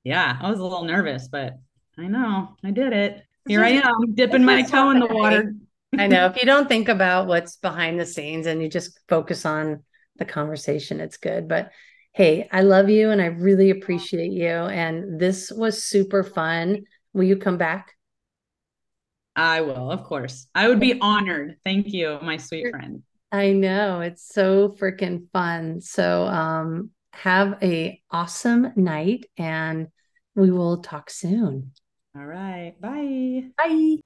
Yeah 0.04 0.38
i 0.40 0.50
was 0.50 0.58
a 0.58 0.62
little 0.62 0.84
nervous 0.84 1.28
but 1.28 1.58
i 1.98 2.06
know. 2.06 2.56
I 2.62 2.70
did 2.70 2.92
it. 2.92 3.22
Here 3.48 3.64
i 3.64 3.70
am 3.70 4.14
dipping 4.14 4.44
my 4.44 4.62
toe 4.62 4.90
in 4.90 5.00
the 5.00 5.06
water. 5.06 5.54
I 5.96 6.06
know. 6.06 6.26
If 6.26 6.36
you 6.36 6.44
don't 6.46 6.68
think 6.68 6.88
about 6.88 7.26
what's 7.26 7.56
behind 7.56 7.98
the 7.98 8.06
scenes 8.06 8.46
and 8.46 8.62
you 8.62 8.68
just 8.68 8.98
focus 9.08 9.44
on 9.46 9.82
the 10.16 10.24
conversation 10.24 11.00
it's 11.00 11.16
good. 11.16 11.48
But 11.48 11.72
Hey, 12.12 12.48
I 12.52 12.60
love 12.60 12.90
you 12.90 13.10
and 13.10 13.22
I 13.22 13.26
really 13.26 13.70
appreciate 13.70 14.32
you. 14.32 14.48
And 14.48 15.18
this 15.18 15.50
was 15.50 15.82
super 15.82 16.22
fun. 16.22 16.84
Will 17.14 17.24
you 17.24 17.36
come 17.36 17.56
back? 17.56 17.94
I 19.34 19.62
will, 19.62 19.90
of 19.90 20.04
course. 20.04 20.46
I 20.54 20.68
would 20.68 20.80
be 20.80 21.00
honored. 21.00 21.56
Thank 21.64 21.92
you, 21.92 22.18
my 22.22 22.36
sweet 22.36 22.70
friend. 22.70 23.02
I 23.30 23.52
know. 23.52 24.02
It's 24.02 24.26
so 24.26 24.68
freaking 24.70 25.30
fun. 25.32 25.80
So 25.80 26.24
um 26.26 26.90
have 27.14 27.58
a 27.62 28.00
awesome 28.10 28.72
night 28.76 29.26
and 29.38 29.88
we 30.34 30.50
will 30.50 30.78
talk 30.82 31.10
soon. 31.10 31.72
All 32.14 32.26
right. 32.26 32.74
Bye. 32.80 33.44
Bye. 33.56 33.96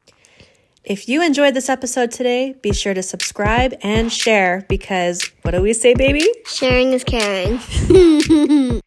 If 0.87 1.09
you 1.09 1.21
enjoyed 1.21 1.55
this 1.55 1.69
episode 1.69 2.13
today, 2.13 2.55
be 2.63 2.73
sure 2.73 2.95
to 2.95 3.03
subscribe 3.03 3.75
and 3.83 4.13
share 4.13 4.65
because 4.69 5.29
what 5.43 5.51
do 5.51 5.61
we 5.61 5.73
say, 5.73 5.95
baby? 5.95 6.25
Sharing 6.47 6.93
is 6.93 7.03
caring. 7.03 7.59